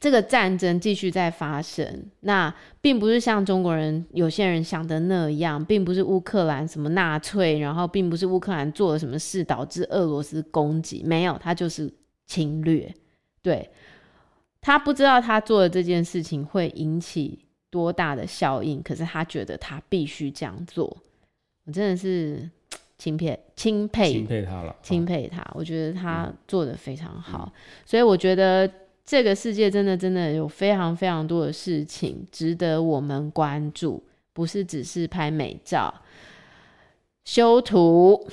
[0.00, 11.92] 这个战争继续在发生，那并不是像中国人有些人想的那样，并不是乌克兰什么纳粹，然后并不是乌克兰做了什么事导致俄罗斯攻击，没有，他就是
[12.26, 12.90] 侵略。
[13.42, 13.68] 对，
[14.62, 20.96] 他不知道他做的这件事情会引起多大的效应，可是他觉得他必须这样做。
[21.66, 22.48] 我真的是
[22.96, 25.46] 钦佩、钦佩、钦佩他了，钦佩他。
[25.52, 28.70] 我觉得他做得非常好，嗯、所以我觉得。
[29.10, 34.00] 这个世界真的真的有非常非常多的事情值得我们关注，
[34.32, 35.92] 不是只是拍美照、
[37.24, 38.28] 修图、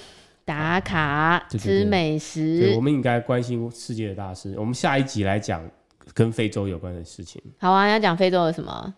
[0.46, 2.74] 打卡、对对对，吃美食。
[2.76, 4.54] 我们应该关心世界的大事。
[4.56, 5.68] 我们下一集来讲
[6.14, 7.42] 跟非洲有关的事情。
[7.58, 8.94] 好啊，要讲非洲的什么？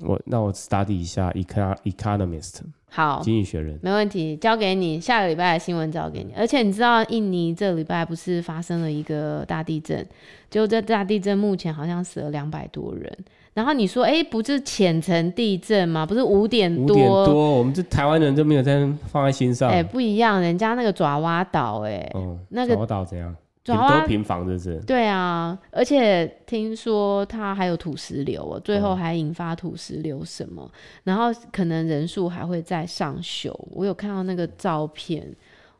[0.00, 2.60] 我那我 study 一下 econ economist。
[2.90, 4.98] 好，经济学人没问题，交给你。
[4.98, 6.32] 下个礼拜的新闻交给你。
[6.34, 10.06] 而且你知道，印尼这礼拜不是发生了一个大地震？
[10.50, 13.12] 就这大地震目前好像死了两百多人。
[13.52, 16.06] 然后你说，哎，不是浅层地震吗？
[16.06, 16.94] 不是五点多？
[16.94, 19.68] 五点多，我们这台湾人都没有在放在心上。
[19.68, 23.34] 哎，不一样，人家那个爪哇岛，哎，哦，那个爪哇岛怎样？
[23.76, 24.78] 都平房这是？
[24.86, 33.52] 对啊，而且听说它还有土石流哦，最后还引发土石流什么，嗯、然后可能人数还会再上修。
[33.72, 35.34] 我有看到那个照片，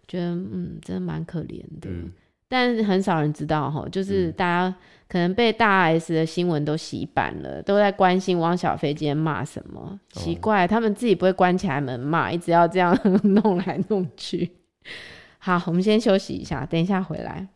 [0.07, 1.89] 觉得嗯，真的蛮可怜的。
[1.91, 2.11] 嗯、
[2.49, 4.75] 但是很少人知道哈，就是大家
[5.09, 9.99] 可能被大 S 的新闻都洗版了，都在关心汪小菲今天骂什么。
[10.11, 14.51] 奇怪，哦、他们自己不会关起来门骂，一直要这样 弄来弄去。
[15.39, 17.49] 好，我们先休息一下，等一下回来。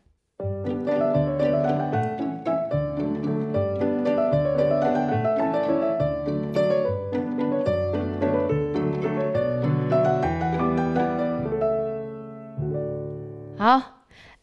[13.57, 13.81] 好，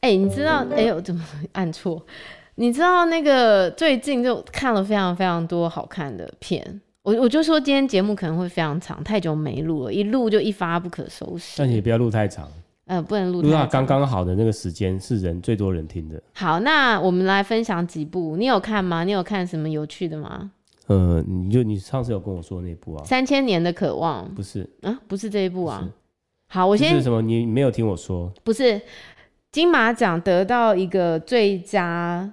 [0.00, 0.64] 哎、你知道？
[0.74, 2.02] 哎、呦，我怎么 按错？
[2.54, 11.56] 你知道那个最近就看了非常非常多好看的片，我我就说今天节目可能会非常长，太久没录了，一录就一发不可收拾。
[11.58, 12.48] 但你也不要录太长。
[12.90, 13.40] 呃，不能录。
[13.40, 16.20] 录到刚刚好的那个时间是人最多人听的。
[16.34, 19.04] 好，那我们来分享几部，你有看吗？
[19.04, 20.50] 你有看什么有趣的吗？
[20.88, 25.88] 呃，你就你上次有跟我说那部啊，《三千年的渴望》不是啊，不是这一部啊。
[26.48, 26.90] 好，我先。
[26.96, 27.22] 是什么？
[27.22, 28.28] 你没有听我说？
[28.42, 28.82] 不是，
[29.52, 32.28] 金马奖得到一个最佳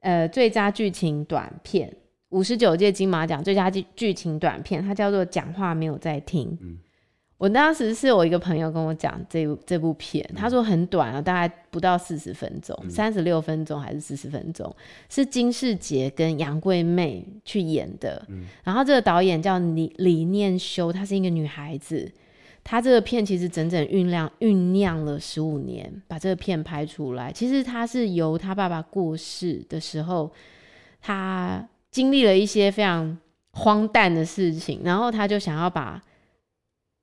[0.00, 1.90] 呃最佳剧情短片，
[2.28, 6.50] 五十九届金马奖最佳剧剧情短片，它叫做《讲话没有在听》。
[6.60, 6.76] 嗯。
[7.42, 14.72] 我当时是我一个朋友跟我讲这部这部片，他说很短啊，大概不到四十分钟，三十六分钟还是四十分钟，
[15.08, 18.24] 是金世杰跟杨贵妹去演的。
[18.28, 22.08] 嗯、然后这个导演叫李李念修，她是一个女孩子。
[22.62, 27.32] 她这个片其实整整酝酿酝酿了十五年，把这个片拍出来。
[27.32, 30.30] 其实她是由她爸爸过世的时候，
[31.00, 33.18] 她经历了一些非常
[33.50, 36.00] 荒诞的事情，然后她就想要把。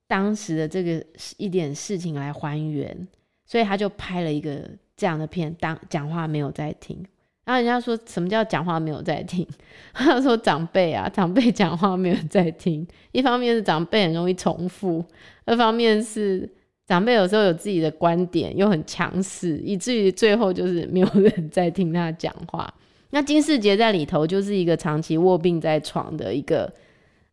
[0.10, 1.06] 当时的这个
[1.38, 3.08] 一点事情来还原，
[3.46, 4.68] 所以他就拍了一个
[4.98, 6.98] 这样的片，当讲话没有在听。
[7.46, 9.48] 然后人家说什么叫讲话没有在听？
[9.94, 12.86] 他说长辈啊，长辈讲话没有在听。
[13.12, 15.06] 一方面是长辈很容易重复，
[15.46, 16.52] 二方面是
[16.88, 22.72] 长辈有时候有自己的观点，又很强势，以至于最后就是没有人在听他讲话。
[23.12, 26.74] 那金世杰在里头就是一个长期卧病在床的一个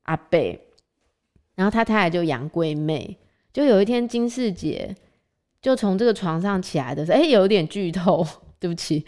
[0.03, 0.39] 阿伯。
[1.57, 3.19] 然后他太太就杨贵妹，
[3.53, 4.95] 就有一天金世杰
[5.61, 8.25] 就从这个床上起来的时候，哎，有点剧透，
[8.61, 9.05] 对不起。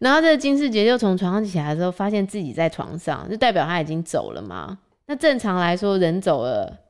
[0.00, 4.78] 然后这个金世杰就从床上起来的时候，发现自己在床上，就代表他已经走了嘛。
[5.06, 6.80] 那正常来说，人走了，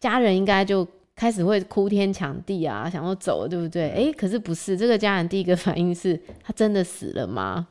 [0.00, 3.90] 家人应该就开始会哭天抢地啊，想要走了，对不对？
[3.90, 7.68] 哎，可是不是，这个家人第一个反应是他真的死了吗？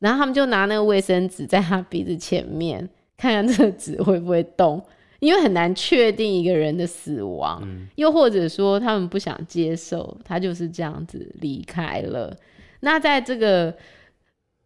[0.00, 4.82] 然后他们就拿那个卫生纸在他鼻子前面，看看这个纸会不会动。
[5.22, 12.36] 因为很难确定一个人的死亡，嗯、又或者说他们不想接受，他就是这样子离开了。
[12.80, 13.72] 那在这个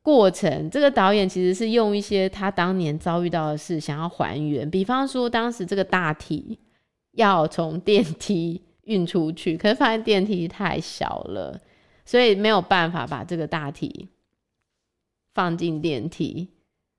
[0.01, 6.59] 过程，这个导演其实是用一些他当年遭遇到的事想要还原，比方说当时这个大体
[7.13, 11.61] 要从电梯运出去，可是发现电梯太小了，
[12.07, 14.09] 所以没有办法把这个大体
[15.35, 16.49] 放进电梯，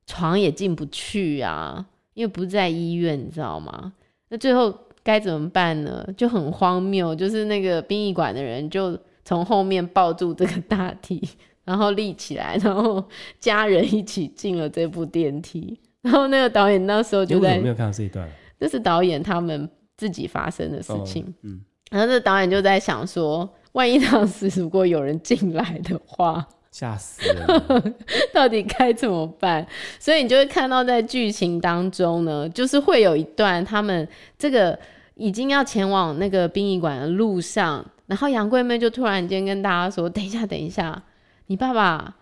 [0.06, 1.88] 床也进不去啊。
[2.18, 3.94] 因为不在医院，你知道吗？
[4.30, 6.04] 那最后该怎么办呢？
[6.18, 11.22] 就很荒谬，就是那个殡仪馆的人就从后面抱住这个大体，
[11.64, 13.04] 然后立起来，然后
[13.40, 15.80] 家人一起进了这部电梯。
[16.02, 18.28] 然后那个导演那时候就在，没有看到这一段，
[18.60, 21.24] 这是导演他们自己发生的事情。
[21.24, 26.48] 哦、嗯，然后这导演就在想说，万一当时如果有人进来的话。
[26.80, 27.84] 吓死了！
[28.32, 29.66] 到底该怎么办？
[30.00, 34.78] 所以你就会看到，在剧情当中呢，就是会有一段他们这个
[35.16, 41.02] 已经要前往那个殡仪馆的路上，然后杨贵妹就突然间跟大家说：“等一下，等一下，
[41.48, 42.16] 你爸爸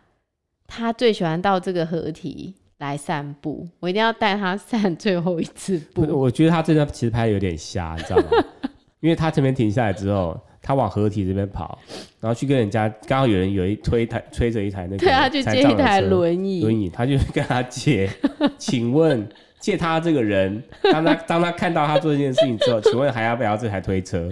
[0.67, 8.29] 他最喜欢到这个河堤来散步，我一定要带他散最后一次步。”我觉得他这段其实拍的有点瞎，你知道吗？
[9.01, 10.39] 因为他这边停下来之后。
[10.65, 11.77] 他往合体这边跑，
[12.19, 18.09] 然后去跟人家，刚好有人有一推台推着一台那个，对他，去借一台轮椅，轮椅，他就跟他借，
[18.57, 19.29] 请问
[19.61, 24.27] 借他这个人，当他当他看到他做这件事情之后，请问还要不要这台推车？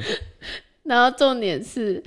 [0.82, 2.02] 然后重点是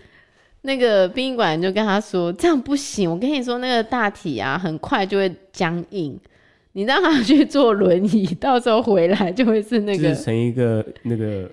[0.63, 6.19] 那个殡仪馆就跟他说，这样不行，我跟你说那个大体啊，很快就会僵硬，
[6.73, 11.49] 你让他去坐轮椅，到时候回来就会是那个成一个那个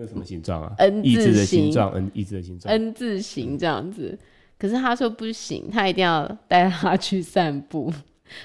[0.00, 4.16] 那什么形状啊？N 字的形状，N 字的形状，N 字形这样子。
[4.56, 7.92] 可是他说不行，他一定要带他去散步。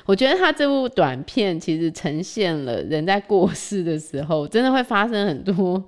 [0.06, 5.84] 我觉得他这部短片其实呈现了人在过世的时候，真的会发生很多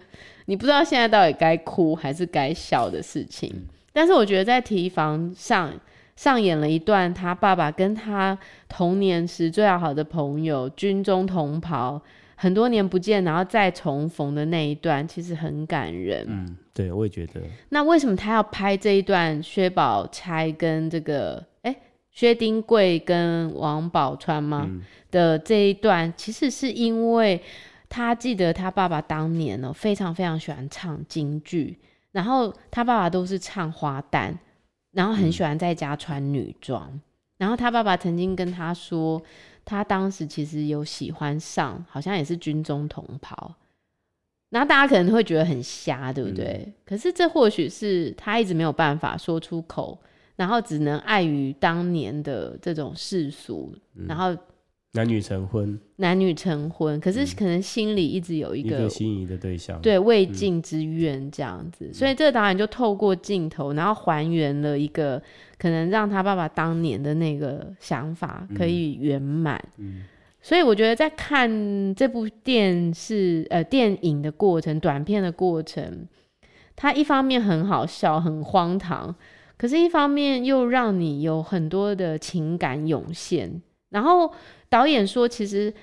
[0.45, 3.49] 你不知道现在到底该哭还是该笑的事情。
[3.55, 5.73] 嗯、但是我觉得在提防上
[6.15, 8.37] 上演了一段他爸爸跟他
[8.67, 12.01] 童年时最要好的朋友军中同袍
[12.45, 16.23] 很多年不见，然后再重逢的那一段，其实很感人。
[16.29, 17.41] 嗯，对，我也觉得。
[17.69, 21.43] 那为什么他要拍这一段薛宝钗跟这个？
[22.11, 24.81] 薛丁贵跟王宝钏吗、嗯、
[25.11, 27.41] 的这一段，其实是因为
[27.89, 31.77] 他记得他爸爸当年呢、喔，非常非常喜欢唱京剧，
[32.13, 34.33] 然后他爸爸都是唱花旦，
[34.93, 37.01] 然后很喜欢在家穿女装，嗯、
[37.39, 39.21] 然后他爸爸曾经跟他说，
[39.65, 43.53] 他当时其实有喜欢上，好像也是军中同袍，
[44.49, 46.63] 那大家可能会觉得很瞎，对不对？
[46.65, 49.99] 嗯、可是这或许是他一直没有办法说出口。
[50.37, 54.35] 然后只能碍于当年的这种世俗，嗯、然后
[54.95, 65.21] 男女成婚，男女成婚，可是可能心里一直有一个，心仪的对象，对未尽之愿这样子，嗯、所以这个导演就透过镜头，然后还原了一个
[65.57, 69.61] 可能让他爸爸当年的那个想法可以圆满。
[70.41, 76.07] 所以我觉得在看这部电视呃电影的过程，短片的过程，
[76.75, 79.13] 它一方面很好笑，很荒唐。
[79.57, 83.61] 可是，一方面又让你有很多的情感涌现。
[83.95, 84.29] 然后
[84.67, 85.73] 导演说，其实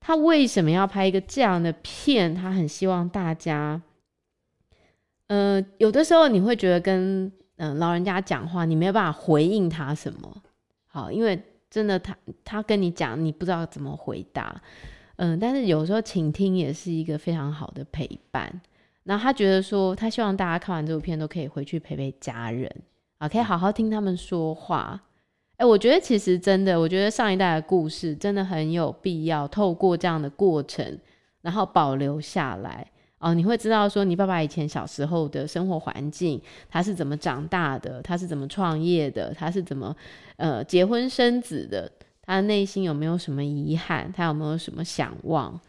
[0.00, 2.34] 他为什么要拍一个这样的片？
[2.34, 3.78] 他很希望大家，
[5.26, 10.42] 呃，有的时候你会觉得跟嗯、老人家讲话，你没有办法回应他什么，
[10.86, 11.38] 好，因为
[11.68, 14.62] 真的他他跟你讲，你不知道怎么回答。
[15.16, 18.60] 嗯、但是有时候倾听也是一个非常好的陪伴。
[19.02, 22.72] 然后他觉得说，他希望大家看完这部片都可以回去陪陪家人。
[23.18, 25.02] 啊，可以好好听他们说话。
[25.58, 30.96] 哎、我觉得其实真的，我觉得上一代的故事真的很有必要透过这样的过程，
[31.42, 32.86] 然后保留下来。
[33.18, 36.40] 哦，你会知道说你爸爸以前小时候的生活环境，
[36.70, 39.94] 他是怎么长大的，他是怎么创业的，他是怎么
[40.36, 41.90] 呃结婚生子的，
[42.22, 45.60] 他的内心有没有什么遗憾，他有没有什么想望？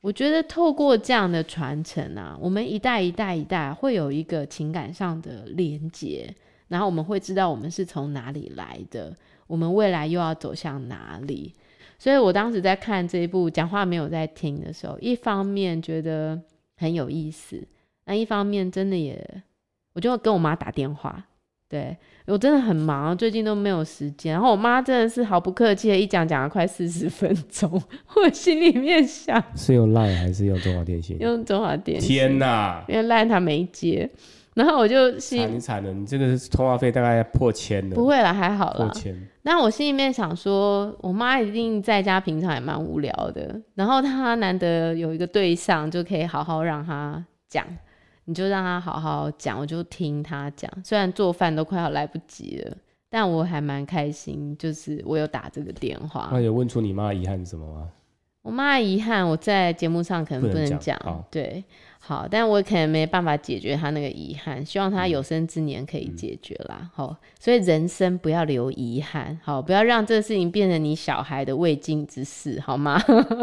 [0.00, 6.34] 我觉得透过这样的传承啊，我们一代一代一代会有一个情感上的连结。
[6.68, 9.16] 然后我们会知道我们是从哪里来的，
[9.46, 11.54] 我们未来又要走向哪里。
[11.98, 16.40] 所以我当时在看这一部讲话没有在听的时候，一方面觉得
[16.76, 17.66] 很有意思，
[18.06, 19.42] 那一方面真的也，
[19.94, 21.24] 我就跟我妈打电话，
[21.68, 21.96] 对，
[22.26, 24.34] 我真的很忙，最近都没有时间。
[24.34, 27.68] 然后我妈真的是毫不客气的，一讲讲了快四十 分钟，
[28.14, 31.18] 我心里面想， 是用 Line 还是用中华电信？
[31.18, 32.08] 用中华电信。
[32.08, 34.08] 天哪，因为 Line 他没接。
[34.58, 37.94] 然后我就心惨，你惨了，你这个通话费大概要破千了。
[37.94, 38.86] 不会啦，还好啦。
[38.86, 39.16] 破千。
[39.42, 47.64] 那我心里面想说，我妈一定在家平常也蛮无聊的，然后她难得有一个对象，就可以好好让她讲，
[48.24, 50.68] 你就让她好好讲，我就听她讲。
[50.84, 52.76] 虽然做饭都快要来不及了，
[53.08, 56.30] 但我还蛮开心，就是我有打这个电话。
[56.32, 57.88] 那有问出你妈遗憾是什么吗？
[58.42, 60.98] 我妈遗憾，我在节目上可能不能讲。
[61.30, 61.62] 对。
[62.08, 66.90] 好，但我可能没办法解决他那个遗憾，希望他有生之年可以解决啦。
[66.94, 72.98] 好、嗯，所以人生不要留遗憾，好，不要让这个事情变成你小孩的未尽之事，好吗？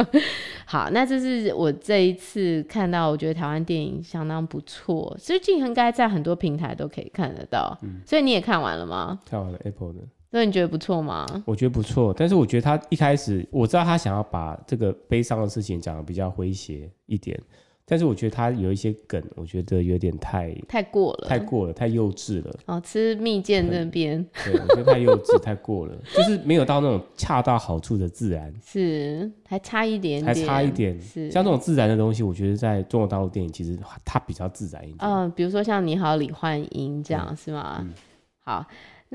[0.65, 7.77] 好，那这是我这一次看到，我觉得台湾电影相当不错，最近应该在很多平台都可以看得到。
[7.83, 9.19] 嗯，所以你也看完了吗？
[9.29, 9.99] 看完了 Apple 的，
[10.31, 11.23] 那你觉得不错吗？
[11.45, 17.39] 我觉得不错，但是我觉得他一开始我知道他想要把这个悲伤的事情讲的比较诙谐一点。
[17.87, 22.51] 但是我觉得他有一些梗，我觉得有点太太过了，太过了，太幼稚了。
[22.65, 30.99] 哦，吃蜜饯那边， 对，我觉得太幼稚，太过了， 就是没有到那种恰到好处的自然，是还差一点点，还差一点。
[30.99, 34.97] 是像这种自然的东西，我觉得在中国大陆电影其实它比较自然一点。
[34.99, 37.77] 嗯、呃，比如说像《你好，李焕英》这样、嗯、是吗？
[37.81, 37.93] 嗯、
[38.39, 38.65] 好。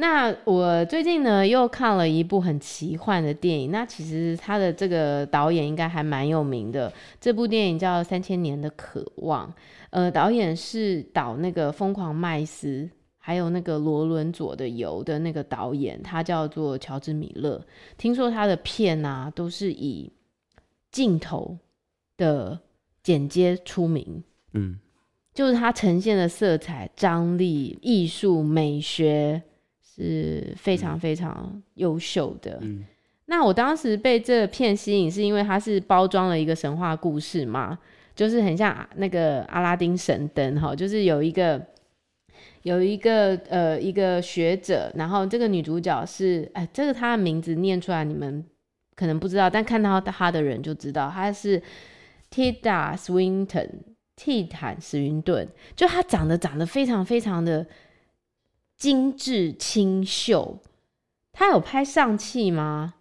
[0.01, 6.91] 那我最近呢又看了一部很奇幻的电影，那其实他的这个导演应该还蛮有名的。
[7.21, 9.47] 这部电影叫《三千年的渴望》，
[9.91, 12.67] 呃，导演是导那个《疯狂麦斯》，
[13.19, 17.63] 还有那个《罗伦佐的油》的那个导演，他叫做乔治·米勒。
[17.99, 20.11] 听说他的片啊都是以
[20.91, 21.59] 镜头
[22.17, 22.59] 的
[23.03, 24.25] 剪接出名，
[24.55, 24.79] 嗯，
[25.35, 29.43] 就是他呈现的色彩、张力、艺术、美学。
[30.01, 32.59] 是非常非常优秀的。
[32.63, 32.85] 嗯，
[33.27, 37.79] 那我当时被这片吸引，是因为它是包装了一个神话故事嘛，
[38.15, 41.61] 就是很像那个阿拉丁神灯哈，就是有一个
[42.63, 48.45] 有一个呃一个学者，然后这个女主角是哎，这个她的名字念出来你们
[48.97, 51.63] 可能不知道，但看到她的人就知道，她是
[52.31, 53.69] Tilda Swinton，
[54.17, 55.47] 蒂坦·史云顿，
[55.77, 57.67] 就她长得长得非常非常的
[58.81, 60.59] 精致清秀，
[61.31, 62.95] 他有拍上气吗？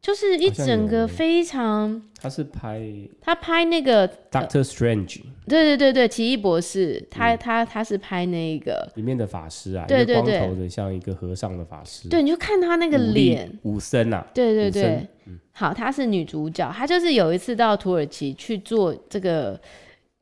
[0.00, 2.80] 就是一整个非常，他是拍
[3.20, 8.90] 他拍那个 Doctor Strange，对对对对，奇异博士，他他他是拍那个。
[8.94, 15.06] 里面的法师啊，对对对，光头的像一个和尚的法师，对，你就看他那个脸，武僧啊，对对对，
[15.52, 19.60] 好，她是女主角，她就是有一次到土耳其去做这个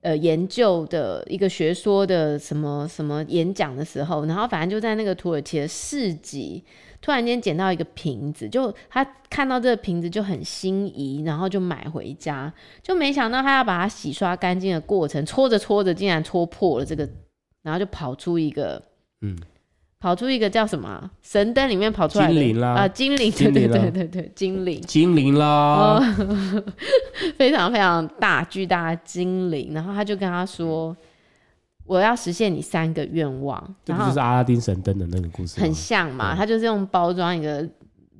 [0.09, 6.65] 呃研究的一个学说的什么什么演讲的时候，然后反正就在那个土耳其的市集。
[7.01, 12.53] 突然间捡到一个瓶子，就他看到这个瓶子就很心仪，然后就买回家，
[12.83, 17.09] 就没想到他要把它洗刷干净的过程，搓着搓着竟然搓破了这个，
[17.63, 18.83] 然后就跑出一个，
[19.21, 19.39] 嗯，
[20.01, 22.34] 跑出一个叫什么神灯里面跑出来的。
[22.34, 22.68] 精灵啦。
[22.74, 26.01] 啊，精灵，对对对对对，精灵，精灵啦，
[27.36, 30.96] 非常非常大巨大的精灵，然后他就跟他说。
[31.84, 35.59] 我要实现你三个愿望，这不就是阿拉丁神灯的那个故事？
[35.59, 37.66] 很像嘛，他就是用包装一个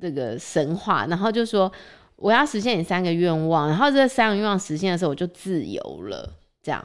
[0.01, 1.71] 这个神话，然后就说
[2.15, 6.83] 我要实现你三个愿望，然后这三个愿望实现的时候，我就自由了，这样，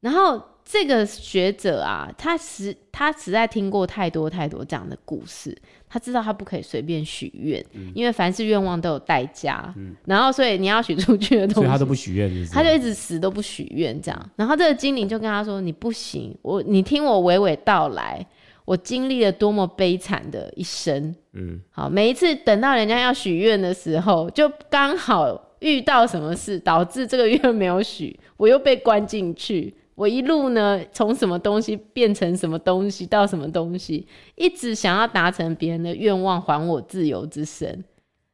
[0.00, 0.42] 然后。
[0.64, 5.56] 这个学者啊，他实他实在听过太多太多这样的故事，
[5.88, 9.94] 他知道他不可以随便许愿，嗯，因为凡是愿望都有代价，嗯。
[10.06, 14.30] 然后所以你要许出去的东西，所以他都不许愿，他就一直死都不许愿这样。
[14.36, 18.24] 然后这个精灵就跟他说：“你不行，我你听我娓娓道来，
[18.64, 29.74] 我经历了多么悲惨的一生。”嗯，好，每一次等到人家要许愿的时候，就刚好遇到什么事，导致这个愿没有许，我又被关进去。
[29.94, 37.84] 我一路呢，从什么东西变成什么东西，到什么东西，一直想要达成别人的愿望，还我自由之身，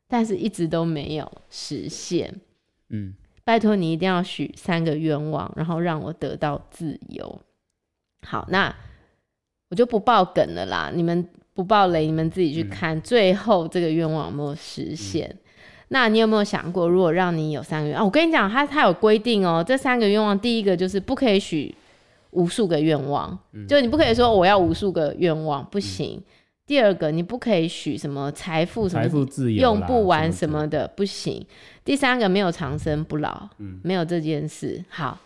[0.07, 2.33] 但是一直都没有实现。
[2.91, 3.13] 嗯，
[3.45, 7.41] 拜托你一定要许三个愿望，然后让我得到自由。
[8.23, 8.75] 好，那
[9.71, 15.29] 我就不爆梗了啦，你们不爆雷，你们自己去看，嗯、最后这个愿望有没有实现。
[15.29, 15.39] 嗯
[15.89, 21.75] 那你有没有想过，如果让你有三个愿望，啊，我跟你讲，他他有规定哦，这三个愿望，第一个就是不可以许
[22.31, 26.23] 无数个愿望，嗯，就你不可以说我要无数个愿望，不行，嗯。
[26.67, 31.43] 第二个，你不可以许什么财富什么财富自由用不完什么的，不行。
[31.83, 34.85] 第三个，没有长生不老，嗯，没有这件事。
[34.91, 35.19] 好，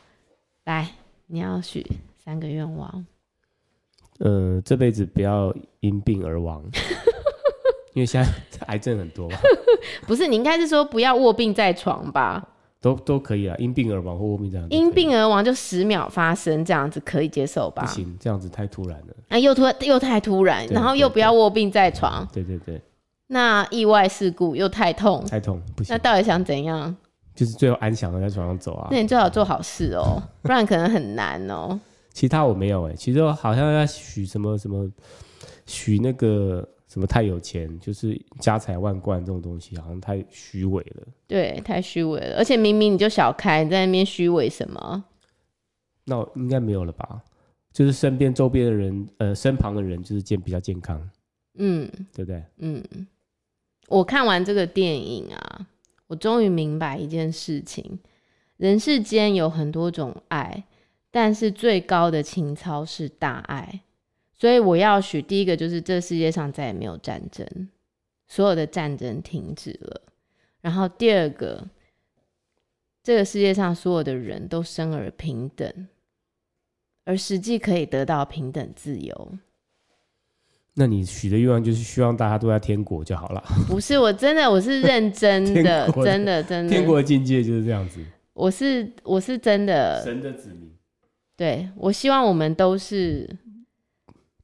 [0.67, 0.89] 来，
[1.27, 1.85] 你要许
[2.25, 3.05] 三个愿望。
[4.21, 6.63] 呃，这辈子不要因病而亡。
[7.95, 8.31] 因为现在
[8.69, 9.39] 癌症很多吧？
[10.07, 12.49] 不是，你应该是说不要卧病在床吧？
[12.81, 14.69] 都都可以啊，因病而亡或卧病在床。
[14.71, 17.83] 因病而亡就十秒发生，这样子可以接受吧？
[17.83, 19.15] 不行，这样子太突然了。
[19.29, 22.27] 啊，又突又太突然，然后又不要卧病在床。
[22.33, 22.81] 对对对。
[23.29, 25.95] 那意外事故又太痛，太痛不行。
[25.95, 26.95] 那到底想怎样？
[27.35, 28.89] 就是最后安详的在床上走啊。
[28.91, 31.79] 那你最好做好事哦， 不然可能很难哦。
[32.13, 34.91] 其他我没有哎，其实我好像要许什么什么，
[35.67, 36.67] 许那个。
[36.93, 41.03] 什么太有钱，就是家财万贯这种东西，好像太虚伪了。
[41.27, 42.37] 对，太虚伪了。
[42.37, 45.03] 而且明明你就小开，你在那边虚伪什么？
[46.05, 47.23] 那应该没有了吧？
[47.73, 51.11] 就是身边周边的人，呃，身旁的人，就是健比较健康。
[51.55, 52.45] 嗯，对不对？
[52.59, 52.85] 嗯。
[53.89, 55.67] 我看完这个电影啊，
[56.09, 57.99] 我终于明白一件事情：
[58.59, 60.65] 人世间有很多种爱，
[61.11, 63.81] 但是最高的情操是大爱。
[64.43, 67.47] 所以我要许第一个就是这世界上再也没有战争，
[68.27, 70.03] 所有的战争停止了。
[70.61, 71.65] 然后第二个，
[73.05, 75.87] 这个世界上所有的人都生而平等，
[77.05, 79.33] 而实际可以得到平等自由。
[80.75, 83.41] 那你许的愿望就是希望大家都在天国就好了。
[83.69, 86.69] 不是，我真的我是认真的， 的真的真的。
[86.69, 88.05] 天国的境界就是这样子。
[88.33, 90.69] 我是我是真的神的子民。
[91.37, 93.39] 对，我希望我们都是。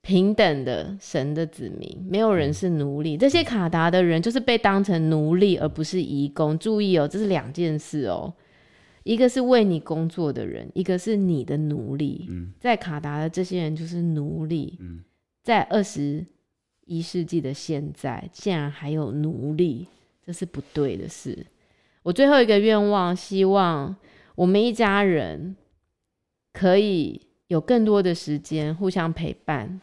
[0.08, 3.14] 平等的神的子民，没有人是奴隶。
[3.14, 6.58] 这些卡达的人就是被当成奴隶，而不是移工。
[6.58, 8.32] 注意哦，这是两件事哦。
[9.02, 12.24] 一个是为你工作的人，一个是你的奴隶。
[12.30, 14.78] 嗯，在卡达的这些人就是奴隶。
[14.80, 15.04] 嗯，
[15.44, 16.24] 在二十
[16.86, 19.86] 一世纪的现在，竟然还有奴隶，
[20.24, 21.46] 这是不对的事。
[22.02, 23.94] 我最后一个愿望，希望
[24.36, 25.54] 我们一家人
[26.54, 29.78] 可以有更多的时间互相陪伴。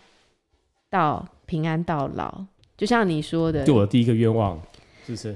[0.89, 2.45] 到平安到老，
[2.77, 4.59] 就像你说的，就我的第一个愿望，
[5.05, 5.35] 是不是？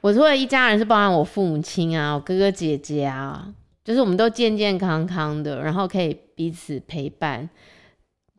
[0.00, 3.52] 我说的一家人是包含我父母亲啊，我哥哥姐姐啊，
[3.84, 7.46] 就是我们都健健康康的，然后可以彼此陪伴，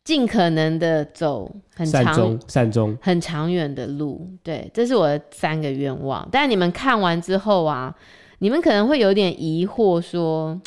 [0.03, 4.27] 尽可能的走很长、善终、善终、很长远的路。
[4.41, 6.27] 对，这是我的三个愿望。
[6.31, 7.95] 但你们看完之后啊，
[8.39, 10.59] 你们可能会有点疑惑，说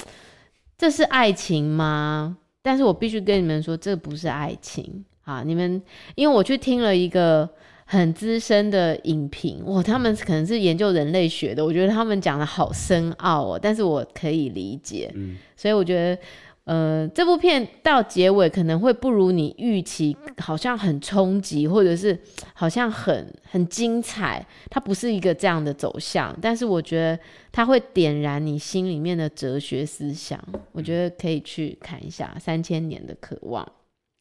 [0.78, 2.38] 这是爱情吗？
[2.62, 5.42] 但是我必须跟你们说，这不是爱情啊！
[5.44, 5.82] 你们
[6.14, 7.48] 因为我去听了一个
[7.84, 16.22] 很资深的影评，哇，他们可能是研究人类学的，我觉得他们讲的好深奥哦，但是我可以理解，嗯，所以我觉得。
[16.66, 22.18] 呃，这部片到结尾可能会不如你预期，好像很冲击，或者是
[22.54, 24.42] 好像很很精彩。
[24.70, 27.18] 它不是一个这样的走向，但是我觉得
[27.52, 30.42] 它会点燃你心里面的哲学思想。
[30.72, 33.62] 我觉得可以去看一下《三千年的渴望》。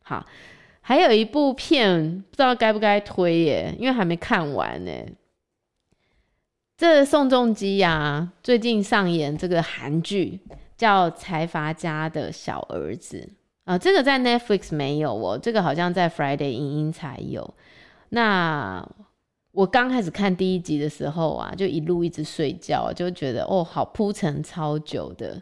[0.03, 0.25] 好，
[0.83, 4.91] 还有一部片不知道该不该推耶，因为还没看完呢。
[6.77, 10.39] 这宋仲基呀，最近上演这个韩剧。
[10.75, 13.29] 叫财阀家的小儿子
[13.63, 17.53] 啊，这个在 Netflix 没有哦，这个好像在 Friday 影音才有。
[18.09, 18.85] 那
[19.51, 25.41] 我刚开始看第一集的时候啊，就一路一直睡觉，就觉得哦，好铺陈超久的，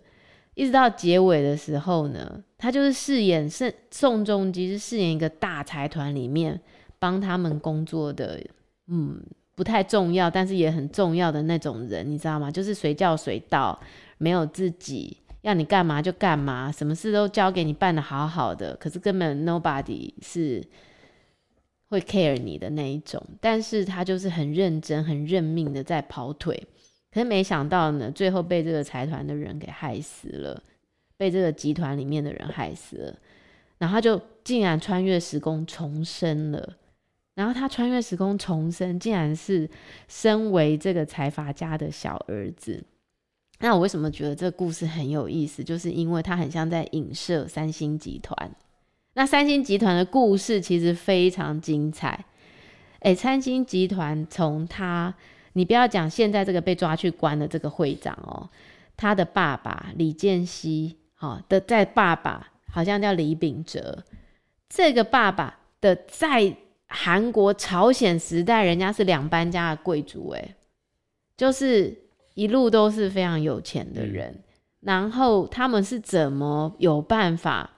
[0.55, 6.59] 一直到结尾的时候呢，他就是饰演是宋仲基，是饰演一个大财团里面
[6.99, 8.39] 帮他们工作的，
[8.87, 9.21] 嗯，
[9.55, 12.51] 不太重要，但是也很重要的那种人，你知道吗？
[12.51, 13.79] 就是随叫随到，
[14.17, 15.17] 没有自己。
[15.41, 20.63] 要你干嘛就干嘛，什么事都交给你办得好好的，可是根本 nobody 是
[21.89, 26.67] 会 care 你的那一种，但是他就是很认真、很认命的在跑腿，
[27.13, 30.63] 可是没想到呢，最后被这个财团的人给害死了，
[31.17, 33.19] 被这个集团里面的人害死了，
[33.77, 36.77] 然后他就竟然穿越时空重生了，
[37.35, 39.69] 然后他穿越时空重生，竟然是
[40.07, 42.83] 身为这个财阀家的小儿子。
[43.59, 45.63] 那我为什么觉得这个故事很有意思？
[45.63, 48.51] 就是因为它很像在影射三星集团。
[49.13, 52.25] 那三星集团的故事其实非常精彩。
[53.01, 55.13] 诶，三星集团从他，
[55.53, 58.49] 你不要讲现在这个被抓去关的这个会长哦，
[58.95, 64.03] 他的爸爸李健熙，好的在爸爸好像叫李秉哲，
[64.69, 66.55] 这个爸爸的在
[66.87, 70.55] 韩国朝鲜时代，人家是两班家的贵族，诶，
[71.35, 71.97] 就是。
[72.33, 74.41] 一路都是非常有钱的人，
[74.79, 77.71] 然后他们是怎么有办法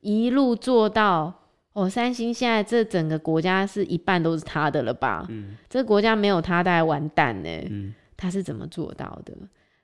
[0.00, 1.37] 一路做到？
[1.78, 5.24] 哦，三星现在这整个国家是一半都是他的了吧？
[5.28, 7.48] 嗯，这个国家没有他，大概完蛋呢。
[7.70, 9.32] 嗯，他是怎么做到的？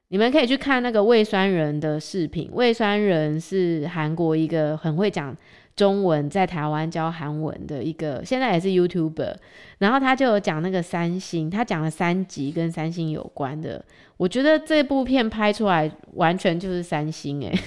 [0.08, 2.50] 你们可以去看那个魏酸人的视频。
[2.52, 5.36] 魏酸人是韩国一个很会讲。
[5.76, 9.34] 中文在台湾教韩文的一个，现在也是 YouTuber，
[9.78, 13.84] 然后他就有讲那个三星，他讲了三集跟三星有关的。
[14.16, 17.58] 我觉得这部片拍出来完全就是三星哎、欸，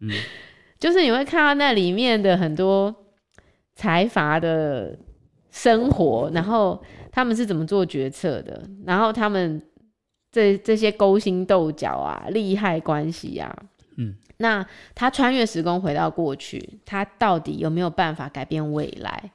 [0.00, 0.10] 嗯，
[0.80, 2.92] 就是你会看到那里面的很多
[3.74, 4.98] 财阀的
[5.50, 9.62] 生活，然后他们是怎么做决策的，然后他们
[10.30, 13.56] 这这些勾心斗角啊、利害关系啊，
[13.96, 14.16] 嗯。
[14.38, 19.30] 那他穿越时空回到过去，他到底有没有办法改变未来？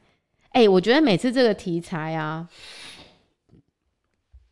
[0.50, 2.46] 哎、欸，我觉得每次这个题材啊，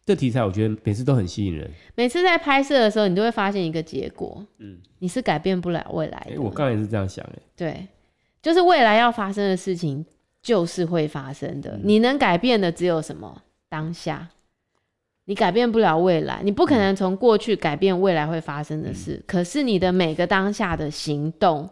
[0.05, 1.69] 这题材我觉得每次都很吸引人。
[1.95, 6.35] 每次在拍摄的时候，你都会发现一个结果，嗯，你是改变不了未来的。
[6.35, 7.87] 欸、我刚才也是这样想，哎，对，
[8.45, 10.05] 就是未来要发生的事情
[10.39, 13.41] 就是会发生的，嗯、你能改变的只有什么？
[13.67, 14.29] 当下。
[15.23, 19.13] 你改变不了未来，你不可能从过去改变未来会发生的事。
[19.13, 21.67] 嗯、可是你的每个当下的行动，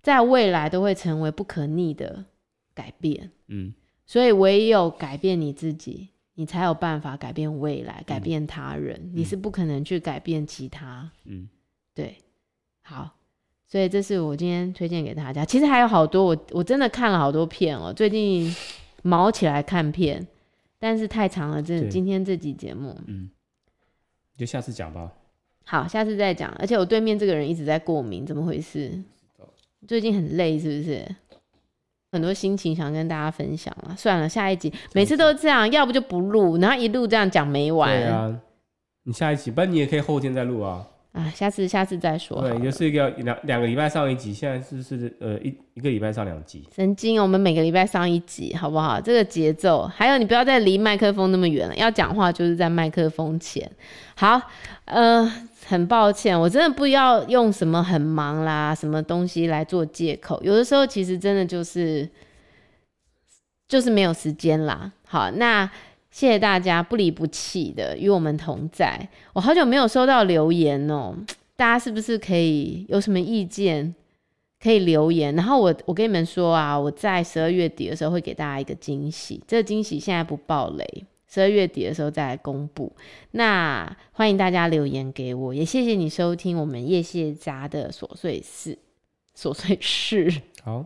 [0.00, 2.24] 在未来都会成为不可逆的
[2.72, 3.30] 改变。
[3.48, 3.74] 嗯，
[4.06, 8.98] 所以唯有改变你自己，你才有办法改变未来，改变他人。
[8.98, 11.10] 嗯、你是不可能去改变其他。
[11.26, 11.46] 嗯，
[11.94, 12.16] 对，
[12.80, 13.14] 好，
[13.74, 15.44] 所以这是我今天推荐给大家。
[15.44, 17.92] 其实还有好多，我我真的看了好多片哦、喔。
[17.92, 18.54] 最近
[19.02, 20.24] 毛起来看片。
[20.78, 23.28] 但是太长了，这今天这集节目，嗯，
[24.36, 25.10] 就下次讲吧。
[25.64, 26.54] 好，下次再讲。
[26.56, 28.92] 而且我对面这个人一直在过敏，怎么回事？
[29.88, 31.04] 最近很累是不是？
[32.12, 33.96] 很多心情想跟大家分享啊。
[33.98, 37.90] 算了，下一集每次都这样，要不就不录，然后一录这样讲没完。
[37.90, 38.40] 对啊，
[39.02, 40.86] 你下一集，不然你也可以后天再录啊。
[41.14, 42.40] 啊，下次下次再说。
[42.40, 46.64] 对，就是一个两两个礼拜上一集，现在是是呃一一个礼拜上两集。
[46.74, 49.00] 神经，我们每个礼拜上一集，好不好？
[49.00, 53.70] 这个节奏，还有你不要再离麦克风那么远了，要讲话就是在麦克风前。
[54.16, 54.40] 好，
[54.86, 55.24] 呃，
[55.66, 60.42] 很抱歉，我真的不要用什么很忙啦，什么东西来做借口。
[60.42, 62.10] 有的时候其实真的就是
[63.68, 64.90] 就是没有时间啦。
[65.06, 65.70] 好，那。
[66.14, 69.08] 谢谢大家不离不弃的与我们同在。
[69.32, 71.12] 我好久没有收到留言哦，
[71.56, 73.92] 大家是不是可以有什么意见
[74.62, 75.34] 可以留言？
[75.34, 82.92] 然后我我跟你们说啊，我在十二月底的时候会给大家一个惊喜，这个惊喜现在不爆雷，十二月底的时候再来公布。
[83.32, 88.78] 那欢迎大家留言给我，也谢谢你收听我们叶谢家的琐碎事，
[89.36, 90.32] 琐碎事。
[90.62, 90.84] 好。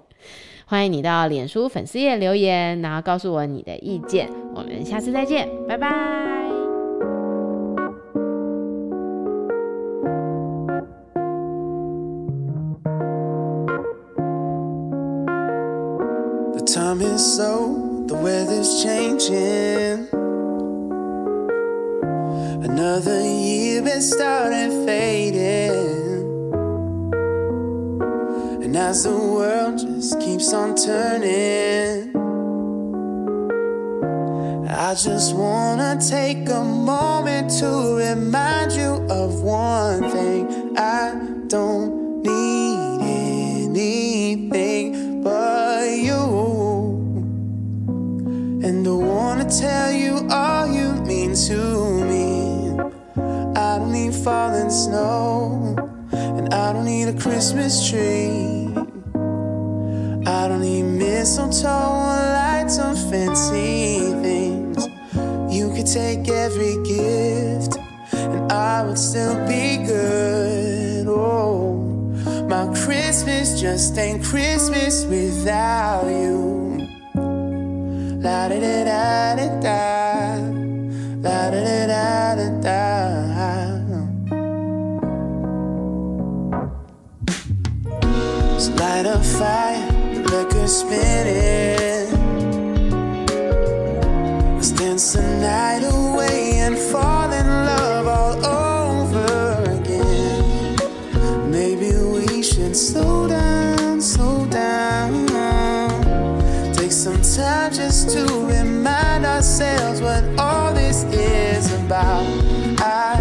[0.71, 4.29] 欢迎你到脸书粉丝页留言，然后告诉我你的意见。
[4.55, 5.89] 我们下次再见，拜拜。
[28.89, 32.17] as the world just keeps on turning.
[34.67, 37.69] I just wanna take a moment to
[38.05, 40.43] remind you of one thing
[40.79, 41.03] I
[41.49, 42.79] don't need
[43.77, 46.23] anything but you.
[48.67, 51.61] And I wanna tell you all you mean to
[52.11, 52.27] me.
[53.55, 55.77] I don't need falling snow,
[56.11, 58.58] and I don't need a Christmas tree.
[60.49, 64.89] I don't need mistletoe or lights or fancy things.
[65.55, 67.77] You could take every gift,
[68.15, 71.07] and I would still be good.
[71.07, 71.75] Oh,
[72.49, 76.89] my Christmas just ain't Christmas without you.
[78.23, 80.37] La da da da da da,
[81.21, 82.79] la da da da da da.
[88.59, 89.98] So light a fire
[90.31, 92.09] liquor spinning.
[94.55, 100.77] Let's dance the night away and fall in love all over again.
[101.51, 104.01] Maybe we should slow down.
[104.01, 105.27] Slow down.
[106.75, 112.27] Take some time just to remind ourselves what all this is about.
[112.81, 113.18] I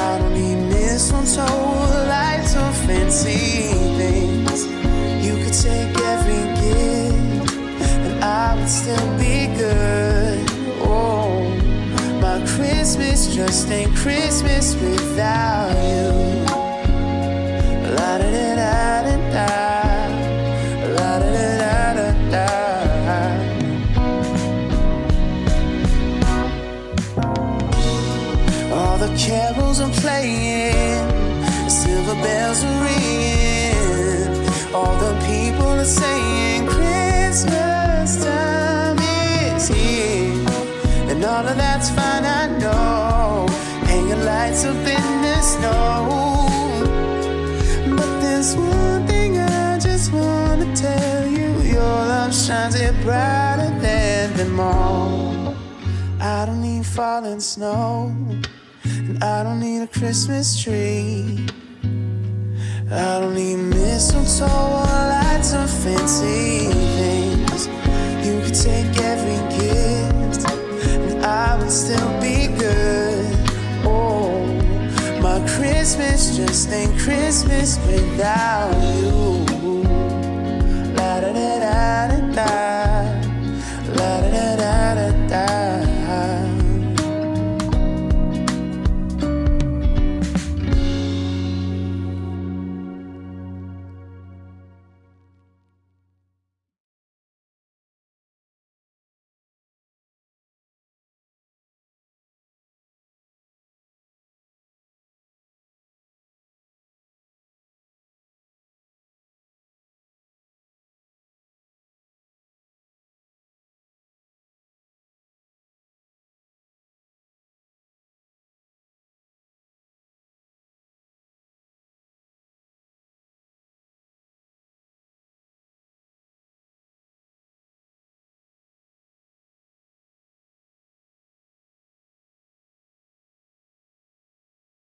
[0.00, 4.64] I don't need mistletoe, lights or fancy things
[5.24, 7.54] You could take every gift
[8.06, 10.46] and I would still be good.
[10.80, 11.44] Oh,
[12.20, 16.17] my Christmas just ain't Christmas without you.
[30.08, 31.04] Playing,
[31.68, 34.32] silver bells are ringing,
[34.74, 40.46] all the people are saying Christmas time is here.
[41.10, 43.46] And all of that's fine, I know.
[43.90, 45.92] Hanging lights up in the snow.
[47.96, 54.26] But there's one thing I just wanna tell you your love shines it brighter than
[54.38, 55.54] them all.
[56.20, 58.14] I don't need falling snow,
[59.20, 61.44] I don't need a Christmas tree.
[62.88, 67.66] I don't need mistletoe or lights or fancy things.
[68.24, 73.26] You could take every gift, and I would still be good.
[73.84, 74.38] Oh,
[75.20, 79.42] my Christmas just ain't Christmas without you.
[80.94, 82.77] La da da da da da.